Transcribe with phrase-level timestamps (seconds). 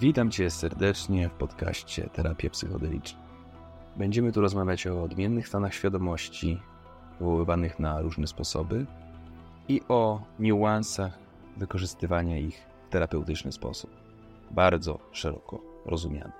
[0.00, 3.18] Witam Cię serdecznie w podcaście Terapia Psychodeliczna.
[3.96, 6.60] Będziemy tu rozmawiać o odmiennych stanach świadomości,
[7.18, 8.86] wywoływanych na różne sposoby
[9.68, 11.18] i o niuansach
[11.56, 13.90] wykorzystywania ich w terapeutyczny sposób,
[14.50, 16.32] bardzo szeroko rozumiany.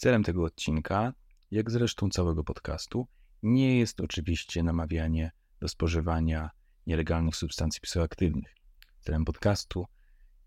[0.00, 1.12] Celem tego odcinka,
[1.50, 3.06] jak zresztą całego podcastu,
[3.42, 6.50] nie jest oczywiście namawianie do spożywania
[6.86, 8.54] nielegalnych substancji psychoaktywnych.
[9.00, 9.86] Celem podcastu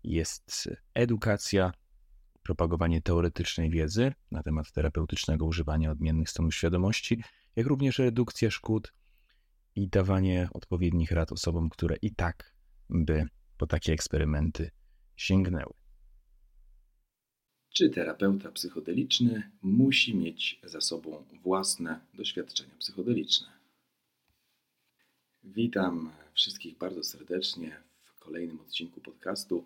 [0.04, 1.72] jest edukacja,
[2.42, 7.22] propagowanie teoretycznej wiedzy na temat terapeutycznego używania odmiennych stanów świadomości,
[7.56, 8.92] jak również redukcja szkód
[9.74, 12.54] i dawanie odpowiednich rad osobom, które i tak
[12.90, 14.70] by po takie eksperymenty
[15.16, 15.83] sięgnęły.
[17.76, 23.46] Czy terapeuta psychodeliczny musi mieć za sobą własne doświadczenia psychodeliczne?
[25.44, 29.64] Witam wszystkich bardzo serdecznie w kolejnym odcinku podcastu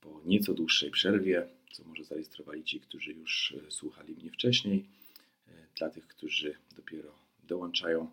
[0.00, 4.84] po nieco dłuższej przerwie, co może zarejestrowali ci, którzy już słuchali mnie wcześniej.
[5.76, 7.12] Dla tych, którzy dopiero
[7.44, 8.10] dołączają,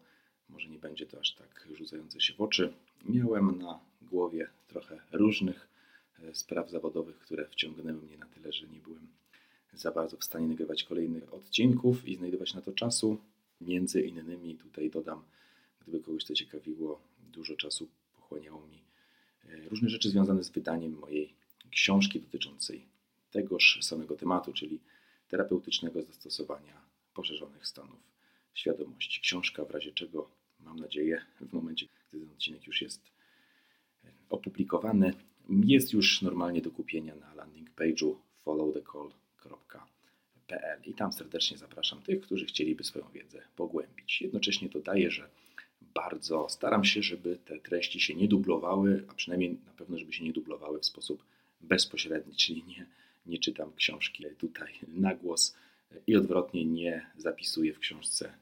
[0.50, 2.74] może nie będzie to aż tak rzucające się w oczy.
[3.06, 5.71] Miałem na głowie trochę różnych E,
[6.34, 9.08] spraw zawodowych, które wciągnęły mnie na tyle, że nie byłem
[9.74, 13.18] za bardzo w stanie nagrywać kolejnych odcinków i znajdować na to czasu.
[13.62, 15.24] Między innymi tutaj dodam,
[15.82, 17.02] gdyby kogoś to ciekawiło,
[17.34, 18.84] dużo czasu pochłaniało mi
[19.50, 21.34] e, różne rzeczy związane z wydaniem mojej
[21.72, 22.86] książki dotyczącej
[23.32, 24.80] tegoż samego tematu, czyli
[25.28, 26.82] terapeutycznego zastosowania
[27.14, 28.00] poszerzonych stanów
[28.54, 29.22] świadomości.
[29.22, 33.02] Książka, w razie czego mam nadzieję, w momencie, gdy ten odcinek już jest
[34.04, 35.14] e, opublikowany,
[35.50, 42.46] jest już normalnie do kupienia na landing page'u followthecall.pl i tam serdecznie zapraszam tych, którzy
[42.46, 44.22] chcieliby swoją wiedzę pogłębić.
[44.22, 45.30] Jednocześnie dodaję, że
[45.94, 50.24] bardzo staram się, żeby te treści się nie dublowały, a przynajmniej na pewno, żeby się
[50.24, 51.24] nie dublowały w sposób
[51.62, 52.86] bezpośredni, czyli nie,
[53.26, 55.56] nie czytam książki tutaj na głos
[56.08, 58.34] i odwrotnie nie zapisuję w książce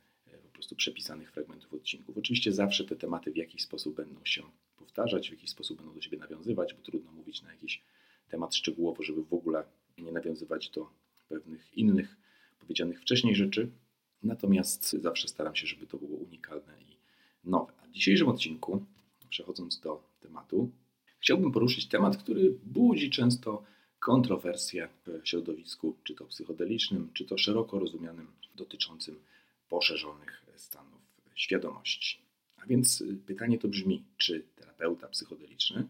[0.43, 2.17] po prostu przepisanych fragmentów odcinków.
[2.17, 4.43] Oczywiście zawsze te tematy w jakiś sposób będą się
[4.89, 7.81] powtarzać, w jakiś sposób będą do siebie nawiązywać, bo trudno mówić na jakiś
[8.29, 9.63] temat szczegółowo, żeby w ogóle
[9.97, 10.89] nie nawiązywać do
[11.29, 12.17] pewnych innych
[12.59, 13.69] powiedzianych wcześniej rzeczy.
[14.23, 16.95] Natomiast zawsze staram się, żeby to było unikalne i
[17.43, 17.73] nowe.
[17.81, 18.85] A w dzisiejszym odcinku,
[19.29, 20.71] przechodząc do tematu,
[21.19, 23.63] chciałbym poruszyć temat, który budzi często
[23.99, 29.15] kontrowersje w środowisku, czy to psychodelicznym, czy to szeroko rozumianym, dotyczącym
[29.69, 31.01] poszerzonych stanów
[31.35, 32.28] świadomości.
[32.63, 35.87] A więc pytanie to brzmi, czy terapeuta psychodeliczny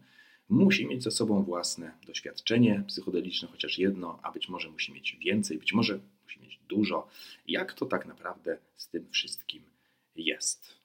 [0.48, 5.58] musi mieć za sobą własne doświadczenie psychodeliczne, chociaż jedno, a być może musi mieć więcej,
[5.58, 7.08] być może musi mieć dużo.
[7.48, 9.62] Jak to tak naprawdę z tym wszystkim
[10.16, 10.80] jest?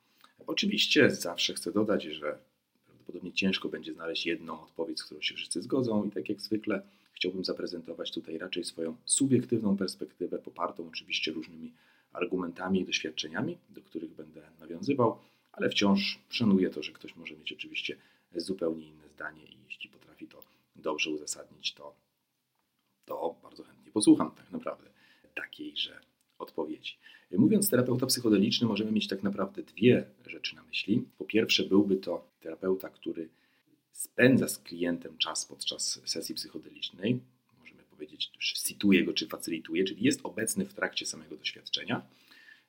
[0.48, 2.38] Oczywiście zawsze chcę dodać, że
[2.86, 6.82] prawdopodobnie ciężko będzie znaleźć jedną odpowiedź, z którą się wszyscy zgodzą, i tak jak zwykle
[7.14, 11.74] chciałbym zaprezentować tutaj raczej swoją subiektywną perspektywę, popartą oczywiście różnymi
[12.14, 15.18] argumentami i doświadczeniami, do których będę nawiązywał
[15.58, 17.98] ale wciąż szanuję to, że ktoś może mieć oczywiście
[18.36, 20.44] zupełnie inne zdanie i jeśli potrafi to
[20.76, 21.96] dobrze uzasadnić, to,
[23.06, 24.90] to bardzo chętnie posłucham tak naprawdę
[25.36, 26.00] takiejże
[26.40, 26.98] odpowiedzi.
[27.32, 31.06] Mówiąc terapeuta psychodeliczny, możemy mieć tak naprawdę dwie rzeczy na myśli.
[31.18, 33.30] Po pierwsze, byłby to terapeuta, który
[33.92, 37.20] spędza z klientem czas podczas sesji psychodelicznej,
[37.60, 42.02] możemy powiedzieć, situuje go czy facylituje, czyli jest obecny w trakcie samego doświadczenia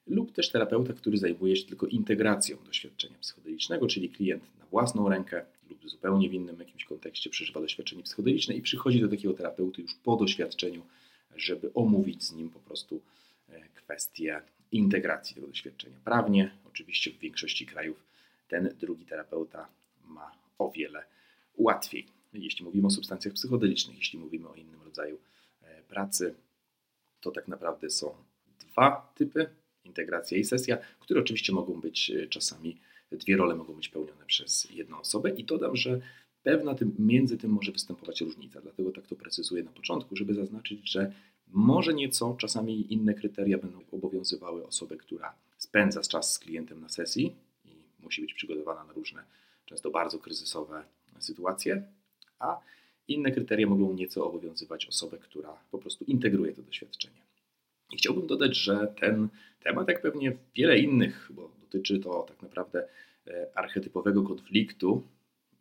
[0.07, 5.45] lub też terapeuta, który zajmuje się tylko integracją doświadczenia psychodelicznego, czyli klient na własną rękę
[5.71, 9.95] lub zupełnie w innym jakimś kontekście przeżywa doświadczenie psychodeliczne i przychodzi do takiego terapeuty już
[9.95, 10.83] po doświadczeniu,
[11.37, 13.01] żeby omówić z nim po prostu
[13.49, 15.97] e, kwestię integracji tego doświadczenia.
[16.05, 18.07] Prawnie, oczywiście w większości krajów
[18.49, 19.69] ten drugi terapeuta
[20.05, 21.05] ma o wiele
[21.57, 22.07] łatwiej.
[22.33, 25.19] Jeśli mówimy o substancjach psychodelicznych, jeśli mówimy o innym rodzaju
[25.63, 26.35] e, pracy,
[27.21, 28.15] to tak naprawdę są
[28.59, 29.51] dwa typy
[29.87, 32.77] integracja i sesja, które oczywiście mogą być e, czasami,
[33.13, 36.01] dwie role mogą być pełnione przez jedną osobę i dodam, że
[36.43, 40.91] pewna tym, między tym może występować różnica, dlatego tak to precyzuję na początku, żeby zaznaczyć,
[40.91, 41.13] że
[41.49, 47.33] może nieco czasami inne kryteria będą obowiązywały osobę, która spędza czas z klientem na sesji
[47.65, 47.71] i
[48.03, 49.23] musi być przygotowana na różne,
[49.67, 50.85] często bardzo kryzysowe
[51.19, 51.83] sytuacje,
[52.39, 52.61] a
[53.09, 57.26] inne kryteria mogą nieco obowiązywać osobę, która po prostu integruje to doświadczenie.
[57.93, 59.29] I chciałbym dodać, że ten
[59.63, 62.89] temat, jak pewnie wiele innych, bo dotyczy to tak naprawdę
[63.27, 65.03] e, archetypowego konfliktu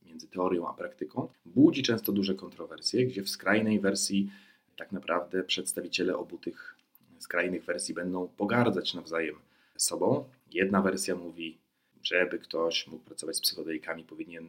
[0.06, 4.31] między teorią a praktyką, budzi często duże kontrowersje, gdzie w skrajnej wersji
[4.77, 6.75] tak naprawdę przedstawiciele obu tych
[7.19, 9.36] skrajnych wersji będą pogardzać nawzajem
[9.78, 10.30] sobą.
[10.51, 11.57] Jedna wersja mówi,
[12.04, 14.48] żeby ktoś mógł pracować z psychodelikami, powinien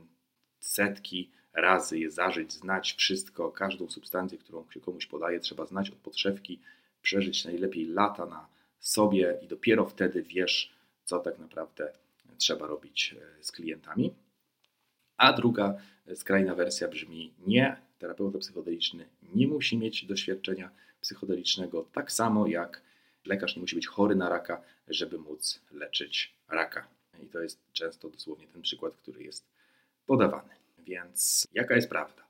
[0.61, 5.97] setki razy je zażyć, znać wszystko, każdą substancję, którą się komuś podaje, trzeba znać od
[5.97, 6.61] podszewki,
[7.07, 8.49] przeżyć najlepiej lata na
[8.81, 10.73] sobie i dopiero wtedy wiesz,
[11.05, 11.93] co tak naprawdę
[12.39, 14.15] trzeba robić e, z klientami.
[15.17, 20.71] A druga e, skrajna wersja brzmi: nie, terapeuta psychodeliczny nie musi mieć doświadczenia
[21.01, 22.83] psychodelicznego, tak samo jak
[23.27, 26.89] lekarz nie musi być chory na raka, żeby móc leczyć raka.
[27.23, 29.45] I to jest często dosłownie ten przykład, który jest
[30.07, 30.55] podawany.
[30.79, 32.23] Więc jaka jest prawda?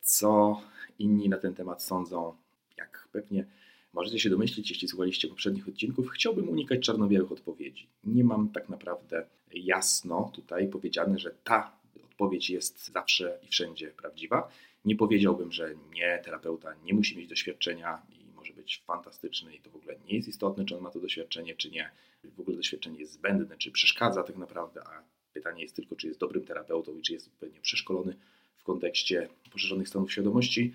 [0.00, 0.60] Co
[0.98, 2.36] inni na ten temat sądzą?
[2.76, 3.46] Jak pewnie
[3.94, 7.86] możecie się domyślić, jeśli słuchaliście poprzednich odcinków, chciałbym unikać czarno-białych odpowiedzi.
[8.04, 14.48] Nie mam tak naprawdę jasno tutaj powiedziane, że ta odpowiedź jest zawsze i wszędzie prawdziwa.
[14.84, 19.70] Nie powiedziałbym, że nie, terapeuta nie musi mieć doświadczenia i może być fantastyczny i to
[19.70, 21.90] w ogóle nie jest istotne, czy on ma to doświadczenie, czy nie.
[22.24, 25.02] W ogóle doświadczenie jest zbędne, czy przeszkadza tak naprawdę, a
[25.32, 28.16] pytanie jest tylko, czy jest dobrym terapeutą i czy jest odpowiednio przeszkolony
[28.56, 30.74] w kontekście poszerzonych stanów świadomości.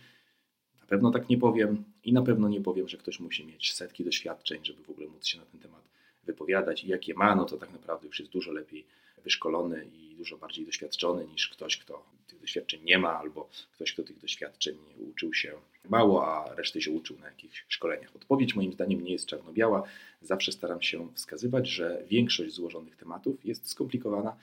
[0.90, 4.60] Pewno tak nie powiem i na pewno nie powiem, że ktoś musi mieć setki doświadczeń,
[4.64, 5.90] żeby w ogóle móc się na ten temat
[6.24, 8.86] wypowiadać i jakie ma, no to tak naprawdę już jest dużo lepiej
[9.24, 14.04] wyszkolony i dużo bardziej doświadczony niż ktoś, kto tych doświadczeń nie ma, albo ktoś, kto
[14.04, 14.78] tych doświadczeń
[15.10, 15.54] uczył się
[15.90, 18.16] mało, a reszty się uczył na jakichś szkoleniach.
[18.16, 19.84] Odpowiedź moim zdaniem nie jest czarno-biała.
[20.22, 24.36] Zawsze staram się wskazywać, że większość złożonych tematów jest skomplikowana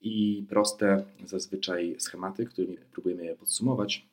[0.00, 4.06] i proste zazwyczaj schematy, którymi próbujemy je podsumować,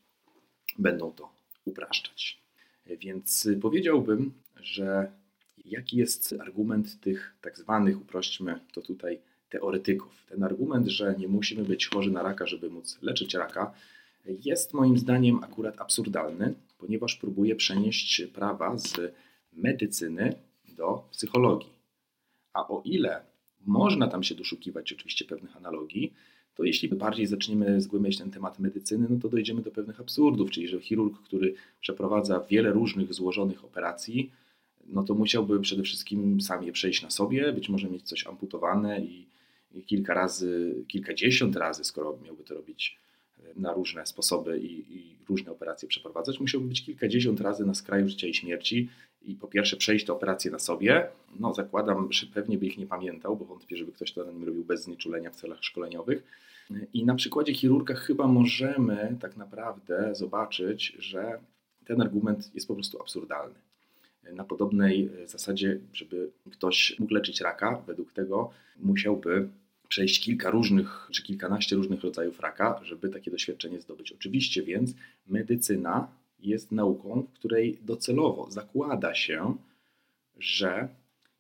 [0.80, 1.41] będą to
[1.72, 2.42] upraszczać.
[2.86, 5.12] Więc powiedziałbym, że
[5.66, 9.20] jaki jest argument tych tak zwanych, uprośćmy to tutaj,
[9.50, 10.26] teoretyków.
[10.30, 13.74] Ten argument, że nie musimy być chorzy na raka, żeby móc leczyć raka,
[14.26, 19.14] jest moim zdaniem akurat absurdalny, ponieważ próbuje przenieść prawa z
[19.54, 20.36] medycyny
[20.78, 21.70] do psychologii.
[22.54, 23.22] A o ile
[23.66, 26.14] można tam się doszukiwać oczywiście pewnych analogii,
[26.56, 30.68] to jeśli bardziej zaczniemy zgłębiać ten temat medycyny, no to dojdziemy do pewnych absurdów, czyli
[30.68, 34.31] że chirurg, który przeprowadza wiele różnych złożonych operacji,
[34.88, 39.01] no to musiałby przede wszystkim sam je przejść na sobie, być może mieć coś amputowane
[39.01, 39.27] i
[39.86, 43.00] kilka razy, kilkadziesiąt razy, skoro miałby to robić
[43.39, 48.09] e, na różne sposoby i, i, różne operacje przeprowadzać, musiałby być kilkadziesiąt razy na skraju
[48.09, 48.89] życia i śmierci
[49.26, 51.08] i po pierwsze przejść te operacje na sobie,
[51.40, 54.44] no zakładam, że pewnie by ich nie pamiętał, bo wątpię, żeby ktoś to na nim
[54.44, 56.24] robił bez znieczulenia w celach szkoleniowych.
[56.94, 61.40] I na przykładzie chirurga chyba możemy tak naprawdę zobaczyć, że
[61.86, 63.56] ten argument jest po prostu absurdalny
[64.34, 69.50] na podobnej zasadzie, żeby ktoś mógł leczyć raka, według tego musiałby
[69.88, 74.12] przejść kilka różnych czy kilkanaście różnych rodzajów raka, żeby takie doświadczenie zdobyć.
[74.12, 74.94] Oczywiście więc
[75.28, 76.08] medycyna
[76.42, 79.56] jest nauką, w której docelowo zakłada się,
[80.38, 80.88] że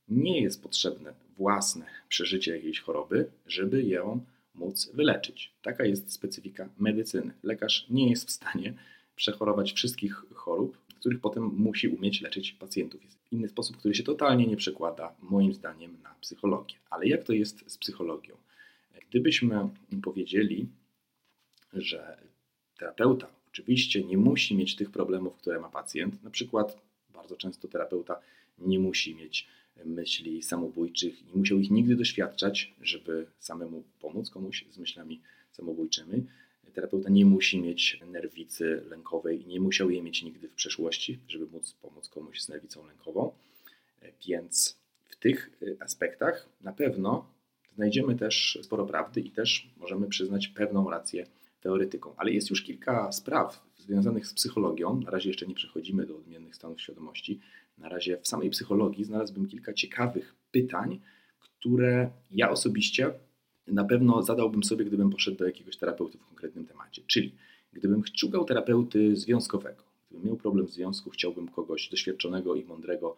[0.09, 4.25] nie jest potrzebne własne przeżycie jakiejś choroby, żeby ją
[4.55, 5.53] móc wyleczyć.
[5.61, 7.33] Taka jest specyfika medycyny.
[7.43, 8.73] Lekarz nie jest w stanie
[9.15, 13.03] przechorować wszystkich chorób, których potem musi umieć leczyć pacjentów.
[13.03, 16.75] Jest inny sposób, który się totalnie nie przekłada, moim zdaniem, na psychologię.
[16.89, 18.35] Ale jak to jest z psychologią?
[19.09, 19.69] Gdybyśmy
[20.03, 20.67] powiedzieli,
[21.73, 22.17] że
[22.77, 26.77] terapeuta oczywiście nie musi mieć tych problemów, które ma pacjent, na przykład
[27.13, 28.19] bardzo często terapeuta
[28.59, 29.47] nie musi mieć
[29.85, 36.25] myśli samobójczych, nie musiał ich nigdy doświadczać, żeby samemu pomóc komuś z myślami samobójczymi,
[36.73, 41.45] terapeuta nie musi mieć nerwicy lękowej i nie musiał jej mieć nigdy w przeszłości, żeby
[41.45, 43.31] móc pomóc komuś z nerwicą lękową.
[44.27, 44.77] Więc
[45.09, 47.25] w tych aspektach na pewno
[47.75, 51.25] znajdziemy też sporo prawdy i też możemy przyznać pewną rację
[51.61, 52.13] teoretyką.
[52.17, 55.01] Ale jest już kilka spraw związanych z psychologią.
[55.01, 57.39] Na razie jeszcze nie przechodzimy do odmiennych stanów świadomości.
[57.77, 60.99] Na razie w samej psychologii znalazłbym kilka ciekawych pytań,
[61.39, 63.13] które ja osobiście
[63.67, 67.01] na pewno zadałbym sobie, gdybym poszedł do jakiegoś terapeuty w konkretnym temacie.
[67.07, 67.35] Czyli
[67.73, 73.15] gdybym szukał terapeuty związkowego, gdybym miał problem w związku, chciałbym kogoś doświadczonego i mądrego,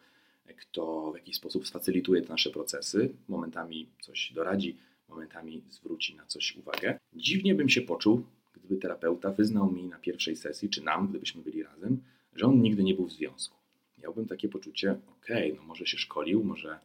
[0.58, 4.78] kto w jakiś sposób sfacylituje te nasze procesy, momentami coś doradzi,
[5.10, 7.00] momentami zwróci na coś uwagę.
[7.14, 11.64] Dziwnie bym się poczuł, gdyby terapeuta wyznał mi na pierwszej sesji, czy nam, gdybyśmy byli
[11.64, 12.04] razem,
[12.36, 13.58] że on nigdy nie był w związku.
[14.04, 16.80] Miałbym takie poczucie, okej, okay, no może się szkolił, może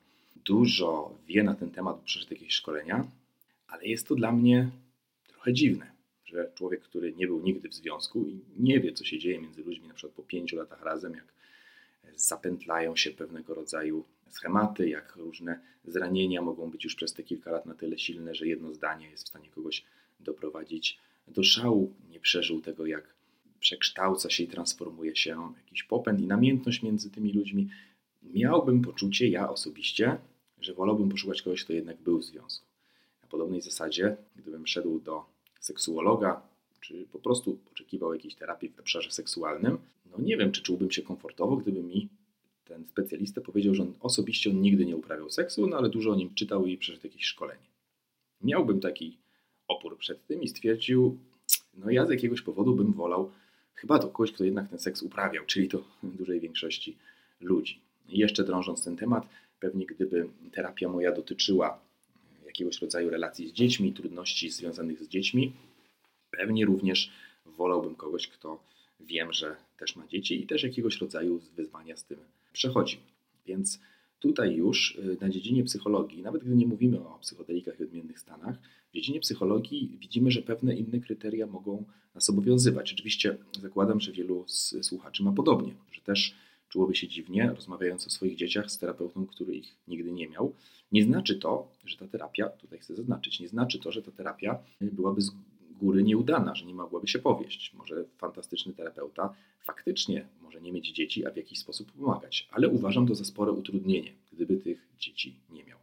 [0.45, 3.11] dużo wie na ten temat, przeszedł jakieś szkolenia,
[3.67, 4.71] ale jest to dla mnie
[5.29, 5.93] trochę dziwne,
[6.25, 9.65] że człowiek, który nie był nigdy w związku i nie wie, co się dzieje między
[9.65, 11.38] ludźmi, na przykład po pięciu latach razem, jak
[12.17, 17.67] zapętlają się pewnego rodzaju schematy, jak różne zranienia mogą być już przez te kilka lat
[17.67, 19.85] na tyle silne, że jedno zdanie jest w stanie kogoś
[20.21, 21.95] doprowadzić do szału.
[22.11, 23.15] Nie przeżył tego, jak
[23.61, 27.69] przekształca się i transformuje się jakiś popęd i namiętność między tymi ludźmi,
[28.23, 30.19] miałbym poczucie, ja osobiście,
[30.61, 32.67] że wolałbym poszukać kogoś, kto jednak był w związku.
[33.23, 35.25] Na podobnej zasadzie, gdybym szedł do
[35.61, 36.43] seksuologa,
[36.81, 39.79] czy po prostu oczekiwał jakiejś terapii w obszarze seksualnym,
[40.19, 42.09] no nie wiem, czy czułbym się komfortowo, gdyby mi
[42.65, 46.17] ten specjalista powiedział, że on osobiście on nigdy nie uprawiał seksu, no ale dużo o
[46.17, 47.67] nim czytał i przeszedł jakieś szkolenie.
[48.43, 49.19] Miałbym taki
[49.69, 51.19] opór przed tym i stwierdził,
[51.75, 53.31] no ja z jakiegoś powodu bym wolał
[53.75, 55.85] chyba do kogoś, kto jednak ten seks uprawiał, czyli to
[56.19, 56.97] dużej większości
[57.41, 57.81] ludzi.
[58.09, 59.29] I jeszcze drążąc ten temat,
[59.61, 61.81] pewnie gdyby terapia moja dotyczyła
[62.47, 65.53] jakiegoś rodzaju relacji z dziećmi, trudności związanych z dziećmi,
[66.31, 67.11] pewnie również
[67.47, 68.61] wolałbym kogoś, kto
[69.01, 72.19] wiem, że też ma dzieci i też jakiegoś rodzaju wyzwania z tym
[72.53, 72.99] przechodzi.
[73.47, 73.81] Więc
[74.21, 78.59] tutaj już y, na dziedzinie psychologii, nawet gdy nie mówimy o psychodelikach i odmiennych stanach,
[78.91, 82.93] w dziedzinie psychologii widzimy, że pewne inne kryteria mogą nas obowiązywać.
[82.93, 86.35] Oczywiście zakładam, że wielu z słuchaczy ma podobnie, że też
[86.69, 90.55] czułoby się dziwnie, rozmawiając o swoich dzieciach z terapeutą, który ich nigdy nie miał.
[90.93, 94.59] Nie znaczy to, że ta terapia, tutaj chcę zaznaczyć, nie znaczy to, że ta terapia
[94.81, 95.21] byłaby
[95.79, 97.75] góry nieudana, że nie mogłaby się powieść.
[97.75, 103.07] Może fantastyczny terapeuta faktycznie może nie mieć dzieci, a w jakiś sposób pomagać, ale uważam
[103.07, 105.79] to za spore utrudnienie, gdyby tych dzieci nie miał.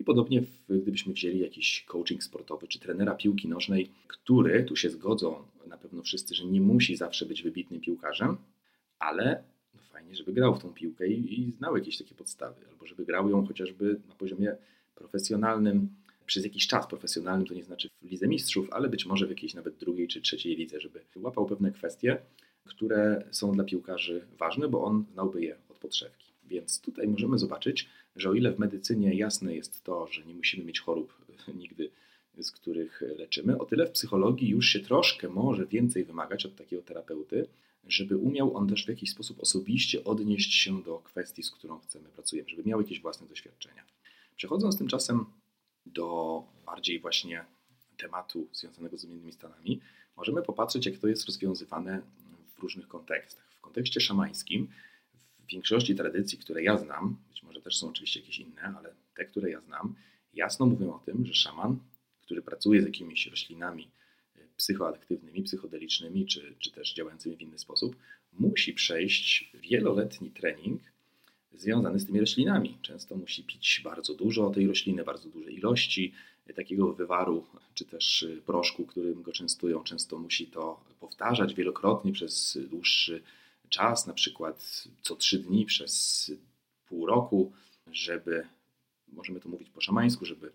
[0.00, 5.42] I podobnie, gdybyśmy wzięli jakiś coaching sportowy czy trenera piłki nożnej, który, tu się zgodzą
[5.66, 8.36] na pewno wszyscy, że nie musi zawsze być wybitnym piłkarzem,
[8.98, 9.42] ale
[9.74, 13.04] no fajnie, żeby grał w tą piłkę i, i znał jakieś takie podstawy, albo żeby
[13.04, 14.56] grał ją chociażby na poziomie
[14.94, 15.88] profesjonalnym,
[16.28, 19.54] przez jakiś czas profesjonalnym, to nie znaczy w Lidze Mistrzów, ale być może w jakiejś
[19.54, 22.18] nawet drugiej czy trzeciej lidze, żeby łapał pewne kwestie,
[22.64, 26.32] które są dla piłkarzy ważne, bo on znałby je od podszewki.
[26.44, 30.64] Więc tutaj możemy zobaczyć, że o ile w medycynie jasne jest to, że nie musimy
[30.64, 31.14] mieć chorób
[31.60, 31.90] nigdy,
[32.38, 36.82] z których leczymy, o tyle w psychologii już się troszkę może więcej wymagać od takiego
[36.82, 37.46] terapeuty,
[37.86, 42.08] żeby umiał on też w jakiś sposób osobiście odnieść się do kwestii, z którą chcemy
[42.08, 43.82] pracujemy, żeby miał jakieś własne doświadczenia.
[44.36, 45.24] Przechodząc tymczasem
[45.92, 47.44] do bardziej właśnie
[47.96, 49.80] tematu związanego z innymi stanami,
[50.16, 52.02] możemy popatrzeć, jak to jest rozwiązywane
[52.54, 53.44] w różnych kontekstach.
[53.54, 54.68] W kontekście szamańskim,
[55.38, 59.24] w większości tradycji, które ja znam, być może też są oczywiście jakieś inne, ale te,
[59.24, 59.94] które ja znam,
[60.34, 61.78] jasno mówią o tym, że szaman,
[62.20, 63.90] który pracuje z jakimiś roślinami
[64.36, 67.96] e, psychoaktywnymi, psychodelicznymi, czy, czy też działającymi w inny sposób,
[68.32, 70.82] musi przejść wieloletni trening
[71.58, 72.78] związany z tymi roślinami.
[72.82, 76.12] Często musi pić bardzo dużo tej rośliny, bardzo duże ilości
[76.56, 79.82] takiego wywaru, czy też proszku, którym go częstują.
[79.82, 83.22] Często musi to powtarzać wielokrotnie przez dłuższy
[83.68, 86.32] czas, na przykład co trzy dni przez
[86.88, 87.52] pół roku,
[87.92, 88.46] żeby,
[89.12, 90.50] możemy to mówić po szamańsku, żeby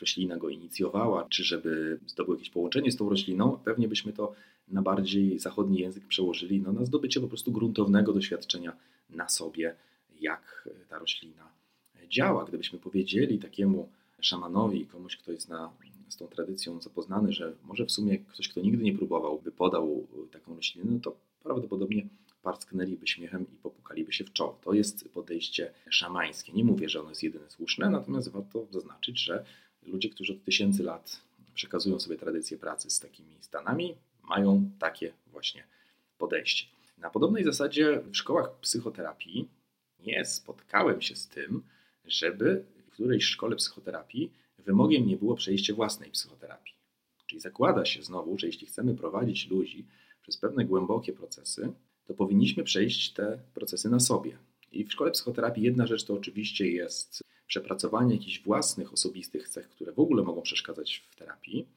[0.00, 4.34] roślina go inicjowała, czy żeby zdobył jakieś połączenie z tą rośliną, pewnie byśmy to
[4.68, 8.76] na bardziej zachodni język przełożyli no, na zdobycie po prostu gruntownego doświadczenia
[9.10, 9.76] na sobie
[10.20, 11.52] jak ta roślina
[12.08, 12.44] działa.
[12.44, 13.88] Gdybyśmy powiedzieli takiemu
[14.20, 15.72] szamanowi, komuś, kto jest na,
[16.08, 20.06] z tą tradycją zapoznany, że może w sumie ktoś, kto nigdy nie próbował, by podał
[20.32, 22.08] taką roślinę, no to prawdopodobnie
[22.42, 24.58] parsknęliby śmiechem i popukaliby się w czoło.
[24.64, 26.52] To jest podejście szamańskie.
[26.52, 29.44] Nie mówię, że ono jest jedyne słuszne, natomiast warto zaznaczyć, że
[29.82, 31.22] ludzie, którzy od tysięcy lat
[31.54, 35.64] przekazują sobie tradycję pracy z takimi stanami, mają takie właśnie
[36.18, 36.66] podejście.
[36.98, 39.48] Na podobnej zasadzie w szkołach psychoterapii
[39.98, 41.62] nie spotkałem się z tym,
[42.04, 46.74] żeby w którejś szkole psychoterapii wymogiem nie było przejście własnej psychoterapii.
[47.26, 49.86] Czyli zakłada się znowu, że jeśli chcemy prowadzić ludzi
[50.22, 51.72] przez pewne głębokie procesy,
[52.06, 54.38] to powinniśmy przejść te procesy na sobie.
[54.72, 59.92] I w szkole psychoterapii jedna rzecz to oczywiście jest przepracowanie jakichś własnych, osobistych cech, które
[59.92, 61.68] w ogóle mogą przeszkadzać w terapii,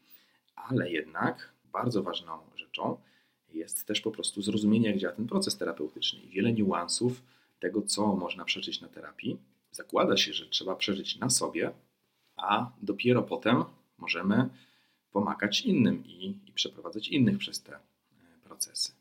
[0.55, 2.97] ale jednak bardzo ważną rzeczą
[3.53, 7.21] jest też po prostu zrozumienie, jak działa ten proces terapeutyczny i wiele niuansów
[7.59, 9.37] tego, co można przeżyć na terapii,
[9.71, 11.71] zakłada się, że trzeba przeżyć na sobie,
[12.35, 13.63] a dopiero potem
[13.97, 14.49] możemy
[15.11, 17.79] pomagać innym i, i przeprowadzać innych przez te e,
[18.43, 18.91] procesy.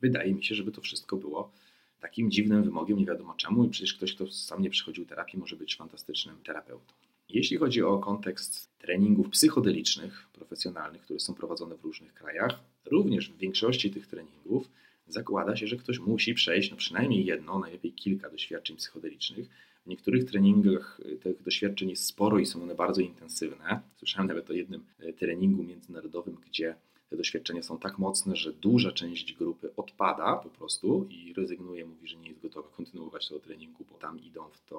[0.00, 1.52] wydaje mi się, żeby to wszystko było
[2.00, 5.56] takim dziwnym wymogiem, nie wiadomo czemu, i przecież ktoś, kto sam nie przychodził terapii, może
[5.56, 6.92] być fantastycznym terapeutą.
[7.28, 13.36] Jeśli chodzi o kontekst treningów psychodelicznych, profesjonalnych, które są prowadzone w różnych krajach, również w
[13.36, 14.70] większości tych treningów
[15.06, 19.48] zakłada się, że ktoś musi przejść no przynajmniej jedno, najlepiej kilka doświadczeń psychodelicznych.
[19.84, 23.80] W niektórych treningach y, tych doświadczeń jest sporo i są one bardzo intensywne.
[23.96, 26.74] Słyszałem nawet o jednym y, treningu międzynarodowym, gdzie
[27.12, 32.08] te doświadczenia są tak mocne, że duża część grupy odpada po prostu i rezygnuje, mówi,
[32.08, 34.78] że nie jest gotowa kontynuować tego treningu, bo tam idą w tą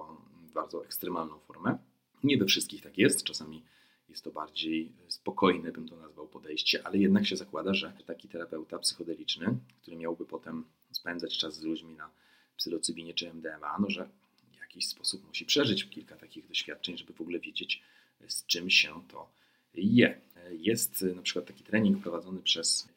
[0.53, 1.77] bardzo ekstremalną formę.
[2.23, 3.63] Nie we wszystkich tak jest, czasami
[4.09, 8.79] jest to bardziej spokojne, bym to nazwał, podejście, ale jednak się zakłada, że taki terapeuta
[8.79, 12.09] psychodeliczny, który miałby potem spędzać czas z ludźmi na
[12.57, 14.09] psylocybinie czy MDMA, no że
[14.51, 17.83] w jakiś sposób musi przeżyć kilka takich doświadczeń, żeby w ogóle wiedzieć,
[18.27, 19.29] z czym się to
[19.73, 20.21] je.
[20.51, 22.89] Jest na przykład taki trening prowadzony przez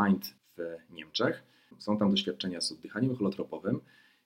[0.00, 1.42] Mind w Niemczech.
[1.78, 3.80] Są tam doświadczenia z oddychaniem holotropowym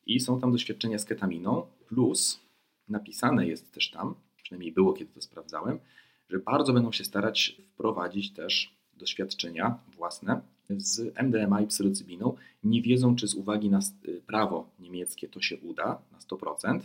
[0.07, 2.41] i są tam doświadczenia z ketaminą, plus
[2.89, 5.81] napisane jest też tam, przynajmniej było, kiedy to sprawdzałem,
[6.29, 10.41] że bardzo będą się starać wprowadzić też doświadczenia własne
[10.77, 12.37] z MDMA i psylocybiną.
[12.65, 13.81] Nie wiedzą, czy z uwagi na
[14.27, 16.81] prawo niemieckie to się uda na 100%,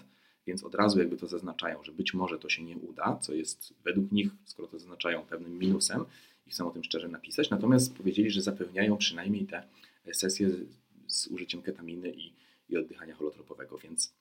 [0.47, 3.73] więc od razu jakby to zaznaczają, że być może to się nie uda, co jest
[3.83, 6.05] według nich, skoro to zaznaczają, pewnym minusem
[6.47, 7.49] i chcą o tym szczerze napisać.
[7.49, 9.63] Natomiast powiedzieli, że zapewniają przynajmniej te
[10.13, 10.49] sesje
[11.07, 12.33] z użyciem ketaminy i,
[12.69, 14.13] i oddychania holotropowego, więc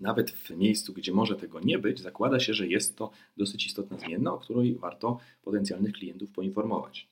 [0.00, 3.98] nawet w miejscu, gdzie może tego nie być, zakłada się, że jest to dosyć istotna
[3.98, 7.08] zmienna, o której warto potencjalnych klientów poinformować.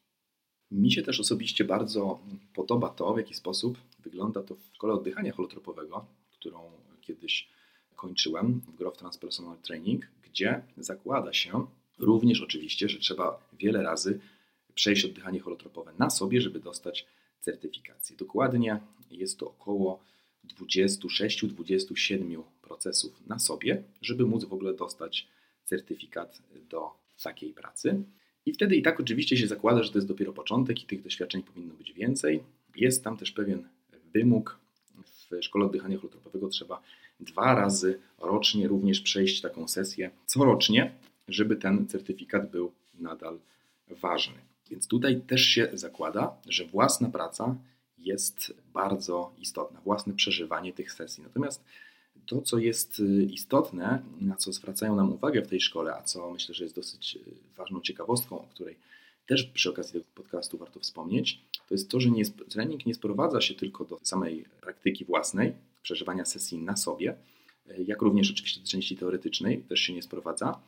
[0.71, 2.21] Mi się też osobiście bardzo
[2.55, 6.71] podoba to, w jaki sposób wygląda to w szkole oddychania holotropowego, którą
[7.01, 7.49] kiedyś
[7.97, 11.67] kończyłem w Growth Transpersonal Training, gdzie zakłada się
[11.99, 14.21] również oczywiście, że trzeba wiele razy
[14.75, 17.07] przejść oddychanie holotropowe na sobie, żeby dostać
[17.41, 18.17] certyfikację.
[18.17, 20.01] Dokładnie jest to około
[20.61, 25.29] 26-27 procesów na sobie, żeby móc w ogóle dostać
[25.65, 26.91] certyfikat do
[27.23, 28.03] takiej pracy.
[28.47, 31.43] I wtedy i tak oczywiście się zakłada, że to jest dopiero początek i tych doświadczeń
[31.43, 32.43] powinno być więcej.
[32.77, 33.69] Jest tam też pewien
[34.15, 34.59] wymóg.
[35.31, 36.83] W szkole oddychania holotropowego trzeba
[37.21, 40.93] dwa razy rocznie również przejść taką sesję corocznie,
[41.29, 43.39] żeby ten certyfikat był nadal
[43.89, 44.39] ważny.
[44.71, 47.57] Więc tutaj też się zakłada, że własna praca
[47.99, 51.23] jest bardzo istotna, własne przeżywanie tych sesji.
[51.23, 51.65] Natomiast
[52.27, 56.31] to, co jest y, istotne, na co zwracają nam uwagę w tej szkole, a co
[56.31, 57.21] myślę, że jest dosyć y,
[57.57, 58.77] ważną ciekawostką, o której
[59.27, 63.41] też przy okazji tego podcastu warto wspomnieć, to jest to, że nie, trening nie sprowadza
[63.41, 67.17] się tylko do samej praktyki własnej, przeżywania sesji na sobie,
[67.71, 70.61] y, jak również oczywiście do części teoretycznej też się nie sprowadza,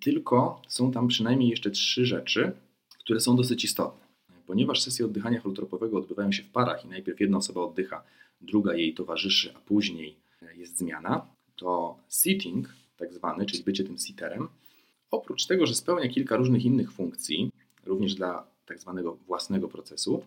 [0.00, 2.52] tylko są tam przynajmniej jeszcze trzy rzeczy,
[2.98, 4.06] które są dosyć istotne.
[4.46, 8.02] Ponieważ sesje oddychania holotropowego odbywają się w parach i najpierw jedna osoba oddycha,
[8.40, 10.16] druga jej towarzyszy, a później
[10.56, 11.26] jest zmiana,
[11.56, 14.48] to sitting, tak zwany, czyli bycie tym sitterem,
[15.10, 17.50] oprócz tego, że spełnia kilka różnych innych funkcji,
[17.84, 20.24] również dla tak zwanego własnego procesu,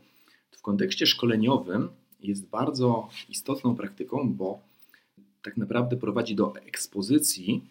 [0.51, 4.60] to w kontekście szkoleniowym jest bardzo istotną praktyką, bo
[5.41, 7.63] tak naprawdę prowadzi do ekspozycji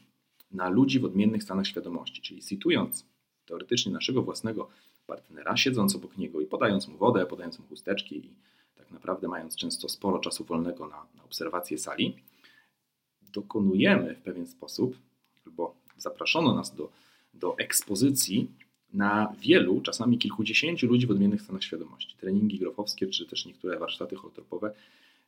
[0.52, 3.04] na ludzi w odmiennych stanach świadomości, czyli situując
[3.46, 4.68] teoretycznie naszego własnego
[5.06, 8.30] partnera, siedząc obok niego i podając mu wodę, podając mu chusteczki i
[8.76, 12.16] tak naprawdę mając często sporo czasu wolnego na, na obserwację sali,
[13.34, 14.98] dokonujemy w pewien sposób,
[15.46, 16.90] albo zapraszono nas do,
[17.34, 18.48] do ekspozycji
[18.92, 22.16] na wielu, czasami kilkudziesięciu ludzi w odmiennych stanach świadomości.
[22.20, 24.74] Treningi grofowskie, czy też niektóre warsztaty holotropowe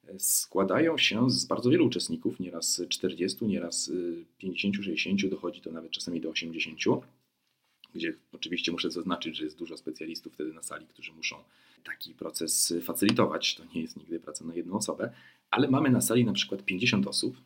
[0.09, 3.92] e, składają się z bardzo wielu uczestników, nieraz 40, nieraz
[4.38, 6.79] 50, 60, dochodzi to nawet czasami do 80,
[7.95, 11.37] gdzie oczywiście muszę zaznaczyć, że jest dużo specjalistów wtedy na sali, którzy muszą
[11.85, 13.55] taki proces facylitować.
[13.55, 15.12] To nie jest nigdy praca na jedną osobę,
[15.51, 17.37] ale mamy na sali na przykład 50 osób,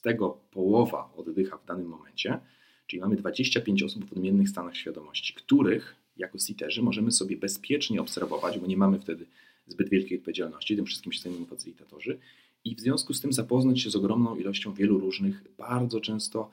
[0.00, 2.38] z tego połowa oddycha w danym momencie,
[2.86, 8.58] czyli mamy 25 osób w odmiennych stanach świadomości, których jako siterzy możemy sobie bezpiecznie obserwować,
[8.58, 9.26] bo nie mamy wtedy
[9.66, 12.18] zbyt wielkiej odpowiedzialności, tym wszystkim się zajmują facylitatorzy
[12.64, 16.50] i w związku z tym zapoznać się z ogromną ilością wielu różnych, bardzo często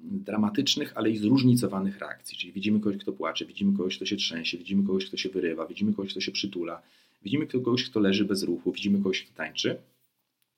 [0.00, 2.38] dramatycznych, ale i zróżnicowanych reakcji.
[2.38, 5.66] Czyli widzimy kogoś, kto płacze, widzimy kogoś, kto się trzęsie, widzimy kogoś, kto się wyrywa,
[5.66, 6.82] widzimy kogoś, kto się przytula,
[7.22, 9.76] widzimy kogoś, kto leży bez ruchu, widzimy kogoś, kto tańczy.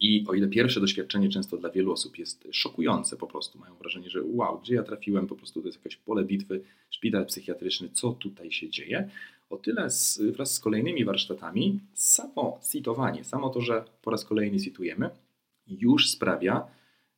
[0.03, 4.11] I o ile pierwsze doświadczenie często dla wielu osób jest szokujące, po prostu mają wrażenie,
[4.11, 8.13] że wow, gdzie ja trafiłem, po prostu to jest jakieś pole bitwy, szpital psychiatryczny, co
[8.13, 9.11] tutaj się dzieje,
[9.51, 14.61] o tyle z, wraz z kolejnymi warsztatami samo citowanie, samo to, że po raz kolejny
[14.61, 15.11] citujemy,
[15.67, 16.67] już sprawia,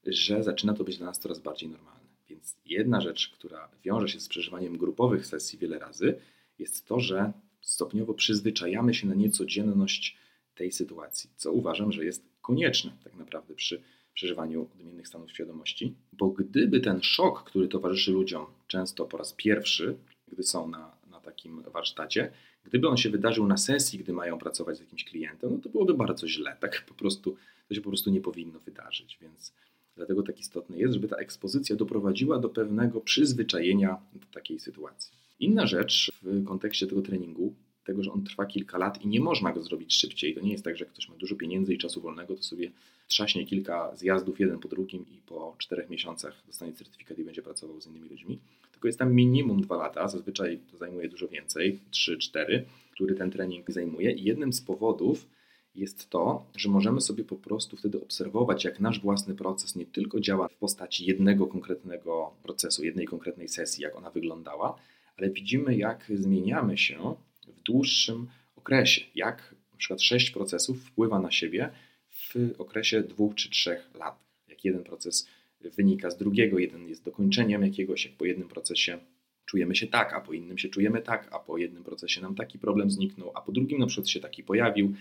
[0.07, 2.09] że zaczyna to być dla nas coraz bardziej normalne.
[2.29, 6.19] Więc jedna rzecz, która wiąże się z przeżywaniem grupowych sesji wiele razy,
[6.59, 10.17] jest to, że stopniowo przyzwyczajamy się na niecodzienność
[10.55, 13.83] tej sytuacji, co uważam, że jest konieczne tak naprawdę przy
[14.15, 19.97] przeżywaniu odmiennych stanów świadomości, bo gdyby ten szok, który towarzyszy ludziom często po raz pierwszy,
[20.33, 22.31] gdy są na, na takim warsztacie,
[22.65, 25.95] gdyby on się wydarzył na sesji, gdy mają pracować z jakimś klientem, no to byłoby
[25.95, 26.57] bardzo źle.
[26.61, 27.37] Tak po prostu,
[27.69, 29.53] to się po prostu nie powinno wydarzyć, więc
[29.97, 35.13] dlatego tak istotne jest, żeby ta ekspozycja doprowadziła do pewnego przyzwyczajenia do takiej sytuacji.
[35.41, 37.55] Inna rzecz w kontekście tego treningu
[37.85, 40.35] tego, że on trwa kilka lat i nie można go zrobić szybciej.
[40.35, 42.71] To nie jest tak, że ktoś ma dużo pieniędzy i czasu wolnego, to sobie
[43.09, 47.81] trzaśnie kilka zjazdów jeden po drugim i po czterech miesiącach dostanie certyfikat i będzie pracował
[47.81, 48.39] z innymi ludźmi.
[48.73, 53.71] Tylko jest tam minimum dwa lata, zazwyczaj to zajmuje dużo więcej, 3-4, który ten trening
[53.71, 54.13] zajmuje.
[54.13, 55.27] I jednym z powodów
[55.75, 60.21] jest to, że możemy sobie po prostu wtedy obserwować, jak nasz własny proces nie tylko
[60.21, 64.79] działa w postaci jednego konkretnego procesu, jednej konkretnej sesji, jak ona wyglądała,
[65.19, 67.17] ale widzimy, jak zmieniamy się
[67.65, 71.71] dłuższym okresie, jak na przykład sześć procesów wpływa na siebie
[72.09, 74.25] w okresie dwóch czy trzech lat.
[74.49, 75.29] Jak jeden proces
[75.61, 78.99] wynika z drugiego, jeden jest dokończeniem jakiegoś, jak po jednym procesie
[79.47, 82.59] czujemy się tak, a po innym się czujemy tak, a po jednym procesie nam taki
[82.59, 84.95] problem zniknął, a po drugim na przykład się taki pojawił.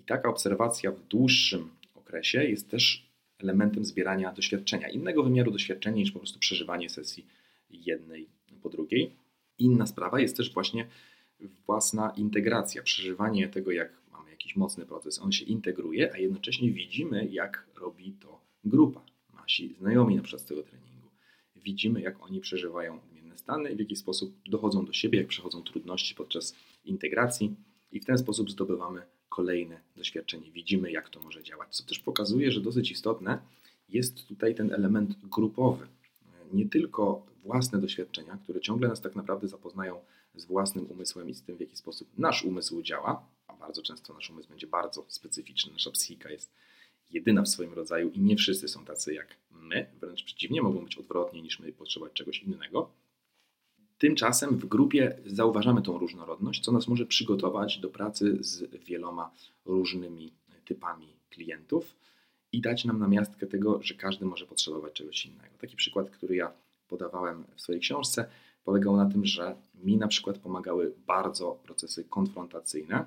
[0.00, 6.12] I taka obserwacja w dłuższym okresie jest też elementem zbierania doświadczenia, innego wymiaru doświadczenia niż
[6.12, 7.26] po prostu przeżywanie sesji
[7.70, 8.28] jednej
[8.62, 9.10] po drugiej.
[9.58, 10.86] Inna sprawa jest też właśnie
[11.66, 17.26] własna integracja, przeżywanie tego, jak mamy jakiś mocny proces, on się integruje, a jednocześnie widzimy,
[17.26, 19.02] jak robi to grupa,
[19.34, 21.08] nasi znajomi na przykład z tego treningu.
[21.56, 26.14] Widzimy, jak oni przeżywają odmienne stany w jaki sposób dochodzą do siebie, jak przechodzą trudności
[26.14, 27.54] podczas integracji
[27.92, 30.50] i w ten sposób zdobywamy kolejne doświadczenie.
[30.50, 33.38] Widzimy, jak to może działać, co też pokazuje, że dosyć istotne
[33.88, 35.86] jest tutaj ten element grupowy.
[36.52, 40.00] Nie tylko własne doświadczenia, które ciągle nas tak naprawdę zapoznają
[40.34, 44.14] z własnym umysłem i z tym, w jaki sposób nasz umysł działa, a bardzo często
[44.14, 46.52] nasz umysł będzie bardzo specyficzny, nasza psychika jest
[47.10, 50.98] jedyna w swoim rodzaju i nie wszyscy są tacy jak my, wręcz przeciwnie, mogą być
[50.98, 52.90] odwrotnie niż my potrzebować czegoś innego.
[53.98, 59.30] Tymczasem w grupie zauważamy tą różnorodność, co nas może przygotować do pracy z wieloma
[59.64, 60.32] różnymi
[60.64, 61.94] typami klientów
[62.52, 65.58] i dać nam namiastkę tego, że każdy może potrzebować czegoś innego.
[65.60, 66.52] Taki przykład, który ja
[66.88, 68.26] podawałem w swojej książce,
[68.64, 73.04] polegał na tym, że mi na przykład pomagały bardzo procesy konfrontacyjne,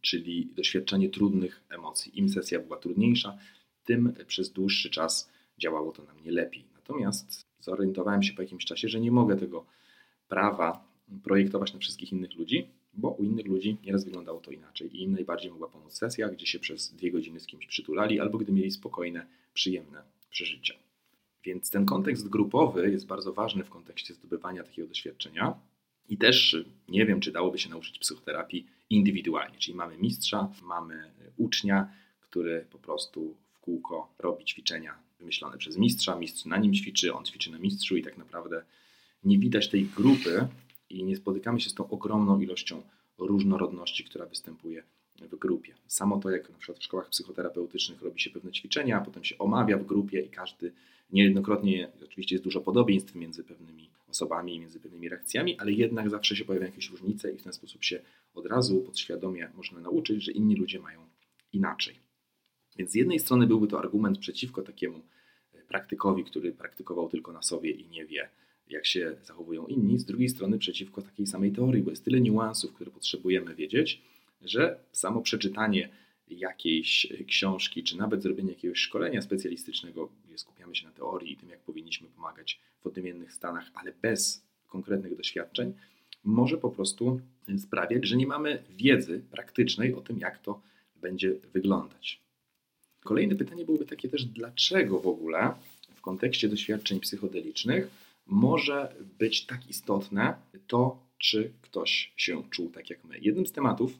[0.00, 2.18] czyli doświadczenie trudnych emocji.
[2.18, 3.38] Im sesja była trudniejsza,
[3.84, 6.64] tym przez dłuższy czas działało to na mnie lepiej.
[6.74, 9.64] Natomiast zorientowałem się po jakimś czasie, że nie mogę tego
[10.28, 10.84] prawa
[11.22, 15.12] projektować na wszystkich innych ludzi, bo u innych ludzi nieraz wyglądało to inaczej i im
[15.12, 18.70] najbardziej mogła pomóc sesja, gdzie się przez dwie godziny z kimś przytulali albo gdy mieli
[18.70, 20.83] spokojne, przyjemne przeżycia.
[21.44, 25.54] Więc ten kontekst grupowy jest bardzo ważny w kontekście zdobywania takiego doświadczenia.
[26.08, 26.56] I też
[26.88, 32.78] nie wiem, czy dałoby się nauczyć psychoterapii indywidualnie, czyli mamy mistrza, mamy ucznia, który po
[32.78, 37.58] prostu w kółko robi ćwiczenia wymyślone przez mistrza, mistrz na nim ćwiczy, on ćwiczy na
[37.58, 38.64] mistrzu i tak naprawdę
[39.24, 40.48] nie widać tej grupy
[40.90, 42.82] i nie spotykamy się z tą ogromną ilością
[43.18, 44.82] różnorodności, która występuje
[45.20, 45.74] w grupie.
[45.86, 49.38] Samo to, jak na przykład w szkołach psychoterapeutycznych robi się pewne ćwiczenia, a potem się
[49.38, 50.72] omawia w grupie i każdy
[51.14, 56.36] niejednokrotnie, oczywiście jest dużo podobieństw między pewnymi osobami i między pewnymi reakcjami, ale jednak zawsze
[56.36, 58.02] się pojawiają jakieś różnice i w ten sposób się
[58.34, 61.00] od razu podświadomie można nauczyć, że inni ludzie mają
[61.52, 61.94] inaczej.
[62.76, 65.00] Więc z jednej strony byłby to argument przeciwko takiemu
[65.68, 68.28] praktykowi, który praktykował tylko na sobie i nie wie,
[68.68, 72.72] jak się zachowują inni, z drugiej strony przeciwko takiej samej teorii, bo jest tyle niuansów,
[72.72, 74.02] które potrzebujemy wiedzieć,
[74.42, 75.88] że samo przeczytanie
[76.28, 81.48] jakiejś książki, czy nawet zrobienie jakiegoś szkolenia specjalistycznego, gdzie skupiamy się na teorii i tym,
[81.48, 85.72] jak powinniśmy pomagać w odmiennych stanach, ale bez konkretnych doświadczeń,
[86.24, 87.20] może po prostu
[87.58, 90.60] sprawiać, że nie mamy wiedzy praktycznej o tym, jak to
[90.96, 92.20] będzie wyglądać.
[93.02, 95.54] Kolejne pytanie byłoby takie też, dlaczego w ogóle
[95.94, 97.90] w kontekście doświadczeń psychodelicznych
[98.26, 100.34] może być tak istotne
[100.66, 103.18] to, czy ktoś się czuł tak jak my.
[103.18, 103.98] Jednym z tematów,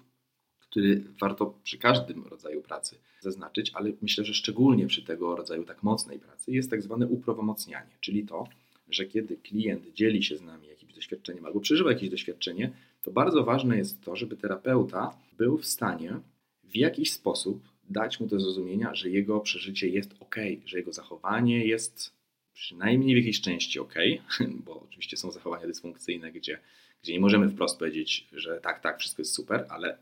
[0.74, 5.82] który warto przy każdym rodzaju pracy zaznaczyć, ale myślę, że szczególnie przy tego rodzaju tak
[5.82, 8.48] mocnej pracy, jest tak zwane uprawomocnianie, czyli to,
[8.88, 13.44] że kiedy klient dzieli się z nami jakimś doświadczeniem albo przeżywa jakieś doświadczenie, to bardzo
[13.44, 16.20] ważne jest to, żeby terapeuta był w stanie
[16.64, 21.66] w jakiś sposób dać mu do zrozumienia, że jego przeżycie jest ok, że jego zachowanie
[21.66, 22.12] jest
[22.54, 23.94] przynajmniej w jakiejś części ok,
[24.66, 26.58] bo oczywiście są zachowania dysfunkcyjne, gdzie,
[27.02, 29.98] gdzie nie możemy wprost powiedzieć, że tak, tak, wszystko jest super, ale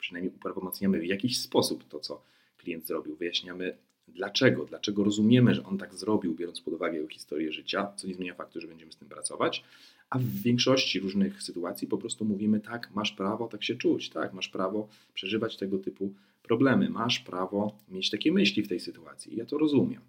[0.00, 2.22] przynajmniej uprawomocniamy w jakiś sposób to, co
[2.56, 3.16] klient zrobił.
[3.16, 3.76] Wyjaśniamy
[4.08, 8.14] dlaczego, dlaczego rozumiemy, że on tak zrobił, biorąc pod uwagę jego historię życia, co nie
[8.14, 9.64] zmienia faktu, że będziemy z tym pracować.
[10.10, 14.32] A w większości różnych sytuacji po prostu mówimy tak, masz prawo tak się czuć, tak,
[14.32, 19.34] masz prawo przeżywać tego typu problemy, masz prawo mieć takie myśli w tej sytuacji.
[19.34, 20.02] I ja to rozumiem.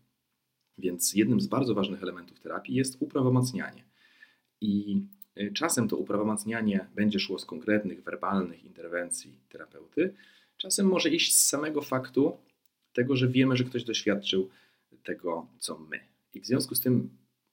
[0.78, 3.84] Więc jednym z bardzo ważnych elementów terapii jest uprawomacnianie.
[4.62, 5.02] I
[5.54, 10.13] czasem to uprawomacnianie będzie szło z konkretnych, werbalnych interwencji terapeuty,
[10.58, 12.38] czasem może iść z samego faktu
[12.94, 14.50] tego, że wiemy, że ktoś doświadczył
[15.04, 16.00] tego, co my.
[16.34, 17.10] I w związku z tym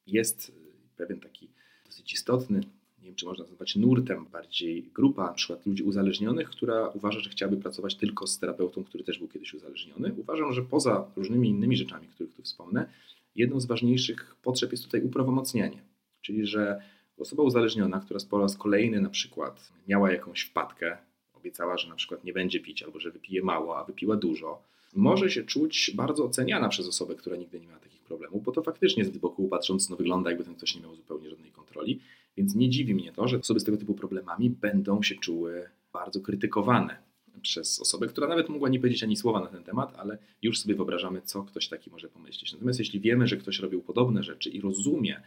[0.07, 0.53] jest y,
[0.97, 1.49] pewien taki
[1.87, 2.61] dosyć istotny,
[2.99, 7.31] nie wiem czy można nazwać nurtem, bardziej grupa na przykład ludzi uzależnionych, która uważa, że
[7.31, 10.15] chciałaby pracować tylko z terapeutą, który też był kiedyś uzależniony.
[10.17, 12.89] Uważam, że poza różnymi innymi rzeczami, których tu wspomnę,
[13.35, 15.83] jedną z ważniejszych potrzeb jest tutaj uprawomocnienie.
[16.21, 16.83] Czyli, że
[17.19, 20.99] Osoba uzależniona, która po raz kolejny na przykład miała jakąś wpadkę,
[21.35, 24.63] obiecała, że na przykład nie będzie pić albo że wypije mało, a wypiła dużo,
[24.97, 28.63] może się czuć bardzo oceniana przez osobę, która nigdy nie miała takich problemów, bo to
[28.63, 32.01] faktycznie z boku patrząc no, wygląda jakby ten ktoś nie miał zupełnie żadnej kontroli,
[32.37, 36.21] więc nie dziwi mnie to, że osoby z tego typu problemami będą się czuły bardzo
[36.21, 36.99] krytykowane
[37.43, 40.75] przez osobę, która nawet mogła nie powiedzieć ani słowa na ten temat, ale już sobie
[40.75, 42.53] wyobrażamy, co ktoś taki może pomyśleć.
[42.53, 45.23] Natomiast jeśli wiemy, że ktoś robił podobne rzeczy i rozumie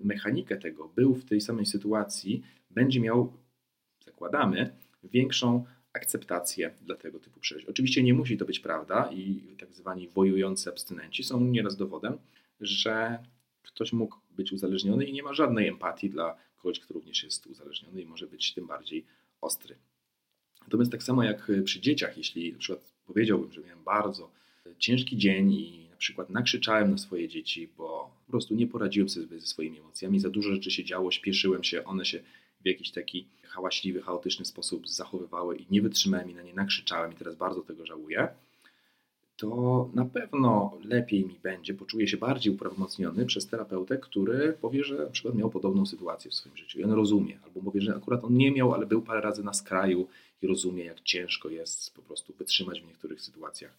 [0.00, 3.32] mechanikę tego, był w tej samej sytuacji, będzie miał,
[4.04, 7.66] zakładamy, większą akceptację dla tego typu przeżyć.
[7.66, 12.18] Oczywiście nie musi to być prawda i tak zwani wojujący abstynenci są nieraz dowodem,
[12.60, 13.18] że
[13.62, 18.02] ktoś mógł być uzależniony i nie ma żadnej empatii dla kogoś, kto również jest uzależniony
[18.02, 19.04] i może być tym bardziej
[19.40, 19.76] ostry.
[20.62, 24.32] Natomiast tak samo jak przy dzieciach, jeśli na przykład powiedziałbym, że miałem bardzo
[24.78, 29.46] ciężki dzień i przykład nakrzyczałem na swoje dzieci, bo po prostu nie poradziłem sobie ze
[29.46, 32.20] swoimi emocjami, za dużo rzeczy się działo, śpieszyłem się, one się
[32.60, 37.16] w jakiś taki hałaśliwy, chaotyczny sposób zachowywały i nie wytrzymałem i na nie nakrzyczałem i
[37.16, 38.28] teraz bardzo tego żałuję,
[39.36, 44.94] to na pewno lepiej mi będzie, poczuję się bardziej uprawomocniony przez terapeutę, który powie, że
[44.94, 46.80] na przykład miał podobną sytuację w swoim życiu.
[46.80, 49.52] I on rozumie, albo powie, że akurat on nie miał, ale był parę razy na
[49.52, 50.08] skraju
[50.42, 53.72] i rozumie, jak ciężko jest po prostu wytrzymać w niektórych sytuacjach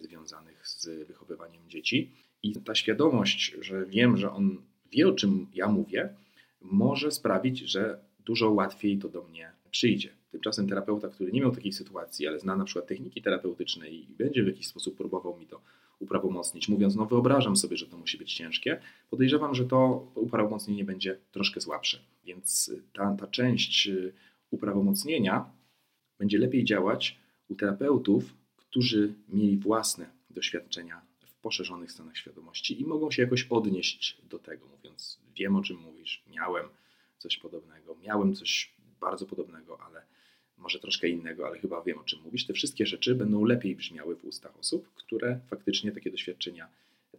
[0.00, 2.10] związanych z wychowywaniem dzieci.
[2.42, 6.14] I ta świadomość, że wiem, że on wie, o czym ja mówię,
[6.60, 10.10] może sprawić, że dużo łatwiej to do mnie przyjdzie.
[10.30, 14.42] Tymczasem terapeuta, który nie miał takiej sytuacji, ale zna na przykład techniki terapeutyczne i będzie
[14.42, 15.60] w jakiś sposób próbował mi to
[15.98, 21.18] uprawomocnić, mówiąc, no wyobrażam sobie, że to musi być ciężkie, podejrzewam, że to uprawomocnienie będzie
[21.32, 21.98] troszkę słabsze.
[22.24, 23.90] Więc ta, ta część
[24.50, 25.50] uprawomocnienia
[26.18, 28.34] będzie lepiej działać u terapeutów,
[28.72, 34.66] którzy mieli własne doświadczenia w poszerzonych stanach świadomości i mogą się jakoś odnieść do tego,
[34.66, 36.68] mówiąc, wiem o czym mówisz, miałem
[37.18, 40.02] coś podobnego, miałem coś bardzo podobnego, ale
[40.56, 42.46] może troszkę innego, ale chyba wiem o czym mówisz.
[42.46, 46.68] Te wszystkie rzeczy będą lepiej brzmiały w ustach osób, które faktycznie takie doświadczenia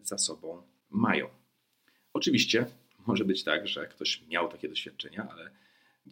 [0.02, 1.30] za sobą mają.
[2.14, 2.66] Oczywiście
[3.08, 5.52] może być tak, że ktoś miał takie doświadczenia, ale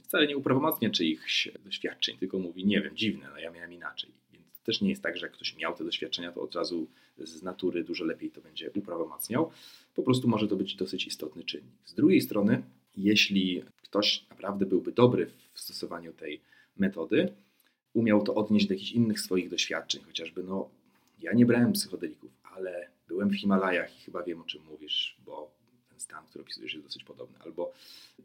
[0.04, 4.21] wcale nie uprawomocnia czyichś doświadczeń, tylko mówi, nie wiem, dziwne, no ja miałem inaczej.
[4.64, 7.84] Też nie jest tak, że jak ktoś miał te doświadczenia, to od razu z natury
[7.84, 9.52] dużo lepiej to będzie uprawomacniał.
[9.96, 11.74] Po prostu może to być dosyć istotny czynnik.
[11.86, 12.64] Z drugiej strony,
[12.98, 16.42] jeśli ktoś naprawdę byłby dobry w stosowaniu tej
[16.78, 17.34] metody,
[17.94, 20.70] umiał to odnieść do jakichś innych swoich doświadczeń, chociażby no,
[21.20, 25.52] ja nie brałem psychodelików, ale byłem w Himalajach i chyba wiem o czym mówisz, bo
[25.90, 27.40] ten stan, który opisujesz jest dosyć podobny.
[27.40, 27.74] Albo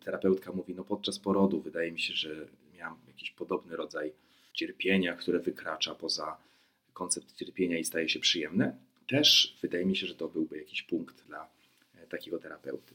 [0.04, 4.12] terapeutka mówi, no podczas porodu wydaje mi się, że miałam jakiś podobny rodzaj
[4.56, 6.36] cierpienia, które wykracza poza
[6.92, 8.76] koncept cierpienia i staje się przyjemne.
[9.08, 11.48] Też wydaje mi się, że to byłby jakiś punkt dla
[11.94, 12.94] e, takiego terapeuty.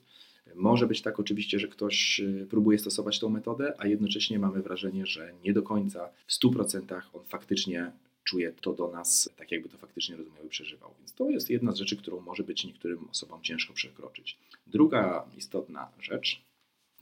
[0.55, 5.05] Może być tak oczywiście, że ktoś y, próbuje stosować tą metodę, a jednocześnie mamy wrażenie,
[5.05, 7.91] że nie do końca w 100% on faktycznie
[8.23, 10.93] czuje to do nas, tak jakby to faktycznie rozumiał i przeżywał.
[10.99, 14.37] Więc to jest jedna z rzeczy, którą może być niektórym osobom ciężko przekroczyć.
[14.67, 16.41] Druga istotna rzecz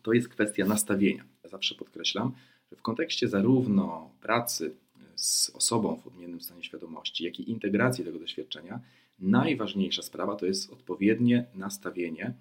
[0.01, 1.25] to jest kwestia nastawienia.
[1.43, 2.31] Ja zawsze podkreślam,
[2.71, 4.75] że w kontekście zarówno pracy
[5.15, 8.79] z osobą w odmiennym stanie świadomości, jak i integracji tego doświadczenia,
[9.19, 12.33] najważniejsza sprawa to jest odpowiednie nastawienie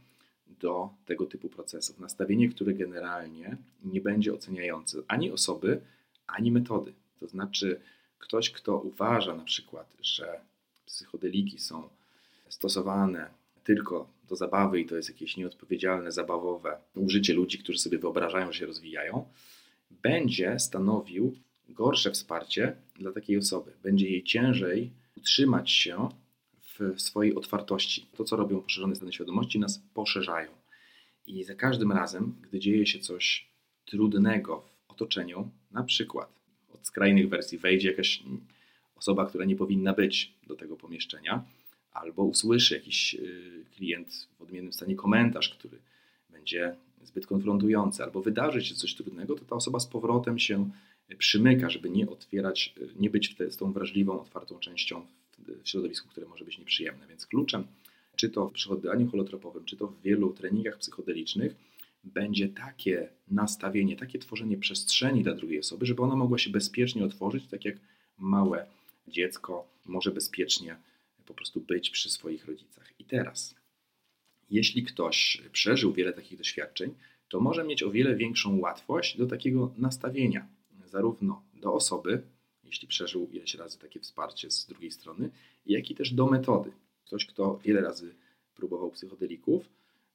[0.60, 1.98] do tego typu procesów.
[1.98, 5.80] Nastawienie, które generalnie nie będzie oceniające ani osoby,
[6.26, 6.92] ani metody.
[7.20, 7.80] To znaczy,
[8.18, 10.40] ktoś, kto uważa na przykład, że
[10.86, 11.88] psychodeliki są
[12.48, 13.30] stosowane
[13.64, 18.58] tylko do zabawy i to jest jakieś nieodpowiedzialne, zabawowe użycie ludzi, którzy sobie wyobrażają, że
[18.58, 19.28] się rozwijają,
[19.90, 21.36] będzie stanowił
[21.68, 23.72] gorsze wsparcie dla takiej osoby.
[23.82, 26.08] Będzie jej ciężej utrzymać się
[26.78, 28.06] w swojej otwartości.
[28.16, 30.50] To, co robią poszerzone stany świadomości, nas poszerzają.
[31.26, 33.48] I za każdym razem, gdy dzieje się coś
[33.84, 36.32] trudnego w otoczeniu, na przykład
[36.74, 38.22] od skrajnych wersji wejdzie jakaś
[38.96, 41.44] osoba, która nie powinna być do tego pomieszczenia,
[41.92, 45.78] albo usłyszy jakiś y, klient w odmiennym stanie komentarz, który
[46.30, 50.70] będzie zbyt konfrontujący, albo wydarzy się coś trudnego, to ta osoba z powrotem się
[51.18, 55.06] przymyka, żeby nie otwierać, nie być z tą wrażliwą, otwartą częścią
[55.38, 57.06] w środowisku, które może być nieprzyjemne.
[57.06, 57.66] Więc kluczem,
[58.16, 61.54] czy to w przychodowaniu holotropowym, czy to w wielu treningach psychodelicznych,
[62.04, 67.46] będzie takie nastawienie, takie tworzenie przestrzeni dla drugiej osoby, żeby ona mogła się bezpiecznie otworzyć,
[67.46, 67.76] tak jak
[68.18, 68.66] małe
[69.08, 70.76] dziecko może bezpiecznie
[71.26, 72.92] po prostu być przy swoich rodzicach.
[73.00, 73.54] I teraz,
[74.50, 76.94] jeśli ktoś przeżył wiele takich doświadczeń,
[77.28, 80.46] to może mieć o wiele większą łatwość do takiego nastawienia,
[80.86, 82.22] zarówno do osoby,
[82.64, 85.30] jeśli przeżył ileś razy takie wsparcie z drugiej strony,
[85.66, 86.70] jak i też do metody.
[87.06, 88.14] Ktoś, kto wiele razy
[88.54, 89.68] próbował psychodelików,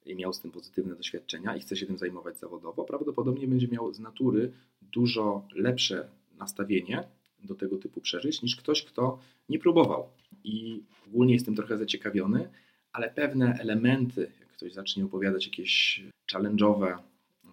[0.06, 3.94] i miał z tym pozytywne doświadczenia i chce się tym zajmować zawodowo, prawdopodobnie będzie miał
[3.94, 7.04] z natury dużo lepsze nastawienie
[7.44, 9.20] do tego typu przeżyć niż ktoś, kto
[9.50, 10.10] nie próbował.
[10.44, 12.50] I ogólnie jestem trochę zaciekawiony,
[12.94, 16.98] ale pewne elementy, jak ktoś zacznie opowiadać jakieś challenge'owe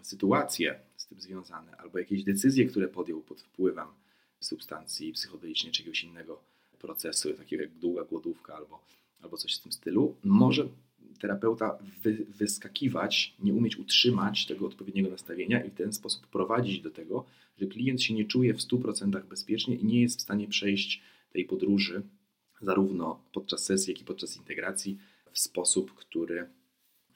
[0.02, 3.86] sytuacje z tym związane, albo jakieś decyzje, które podjął pod wpływem
[4.40, 6.40] substancji psychodelicznej czy jakiegoś innego
[6.78, 8.84] procesu, takiego jak długa głodówka albo,
[9.22, 10.68] albo coś w tym stylu, może
[11.20, 16.90] terapeuta wy, wyskakiwać, nie umieć utrzymać tego odpowiedniego nastawienia i w ten sposób prowadzić do
[16.90, 17.24] tego,
[17.58, 21.44] że klient się nie czuje w 100% bezpiecznie i nie jest w stanie przejść tej
[21.44, 22.02] podróży
[22.62, 24.98] zarówno podczas sesji, jak i podczas integracji
[25.32, 26.48] w sposób, który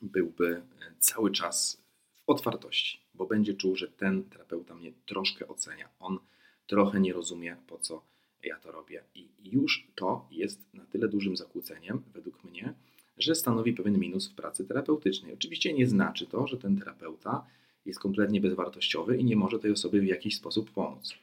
[0.03, 0.63] byłby
[0.99, 1.85] cały czas
[2.27, 5.89] w otwartości, bo będzie czuł, że ten terapeuta mnie troszkę ocenia.
[5.99, 6.19] On
[6.67, 8.05] trochę nie rozumie, po co
[8.43, 9.05] ja to robię.
[9.15, 12.75] I już to jest na tyle dużym zakłóceniem, według mnie,
[13.17, 15.35] że stanowi pewien minus w pracy terapeutycznej.
[15.35, 17.47] Oczywiście nie znaczy to, że ten terapeuta
[17.85, 21.15] jest kompletnie bezwartościowy i nie może tej osobie w jakiś sposób pomóc.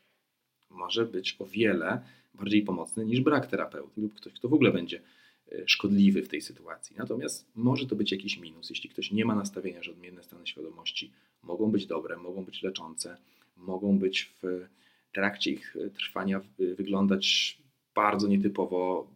[0.69, 2.01] Może być o wiele
[2.33, 5.01] bardziej pomocny niż brak terapeuty lub ktoś, kto w ogóle będzie e,
[5.65, 6.95] szkodliwy w tej sytuacji.
[6.99, 11.11] Natomiast może to być jakiś minus, jeśli ktoś nie ma nastawienia, że odmienne stany świadomości
[11.43, 13.17] mogą być dobre, mogą być leczące,
[13.57, 14.67] mogą być w
[15.13, 17.57] trakcie ich trwania wyglądać
[17.95, 19.07] bardzo nietypowo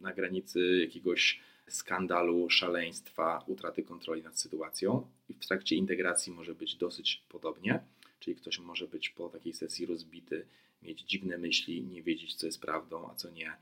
[0.00, 5.06] na granicy jakiegoś skandalu, szaleństwa, utraty kontroli nad sytuacją.
[5.28, 7.80] I w trakcie integracji może być dosyć podobnie,
[8.20, 10.46] czyli ktoś może być po takiej sesji rozbity,
[10.82, 13.52] mieć dziwne myśli, nie wiedzieć co jest prawdą, a co nie,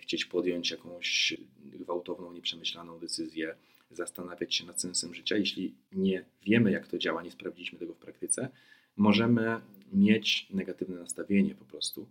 [0.00, 3.54] chcieć podjąć jakąś gwałtowną, nieprzemyślaną decyzję,
[3.90, 5.36] zastanawiać się nad sensem życia.
[5.36, 8.48] Jeśli nie wiemy jak to działa, nie sprawdziliśmy tego w praktyce,
[8.96, 9.60] możemy
[9.92, 12.08] mieć negatywne nastawienie po prostu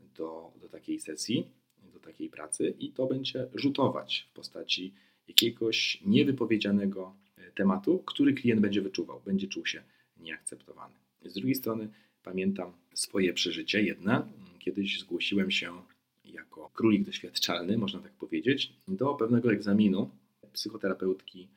[0.00, 1.46] do, do takiej sesji
[2.06, 4.94] takiej pracy i to będzie rzutować w postaci
[5.28, 9.82] jakiegoś niewypowiedzianego e, tematu, który klient będzie wyczuwał, będzie czuł się
[10.16, 10.94] nieakceptowany.
[11.24, 11.88] Z drugiej strony
[12.22, 13.82] pamiętam swoje przeżycie.
[13.82, 15.82] Jedna, kiedyś zgłosiłem się
[16.36, 20.10] jako królik doświadczalny, można tak powiedzieć, do pewnego egzaminu
[20.52, 21.48] psychoterapeutki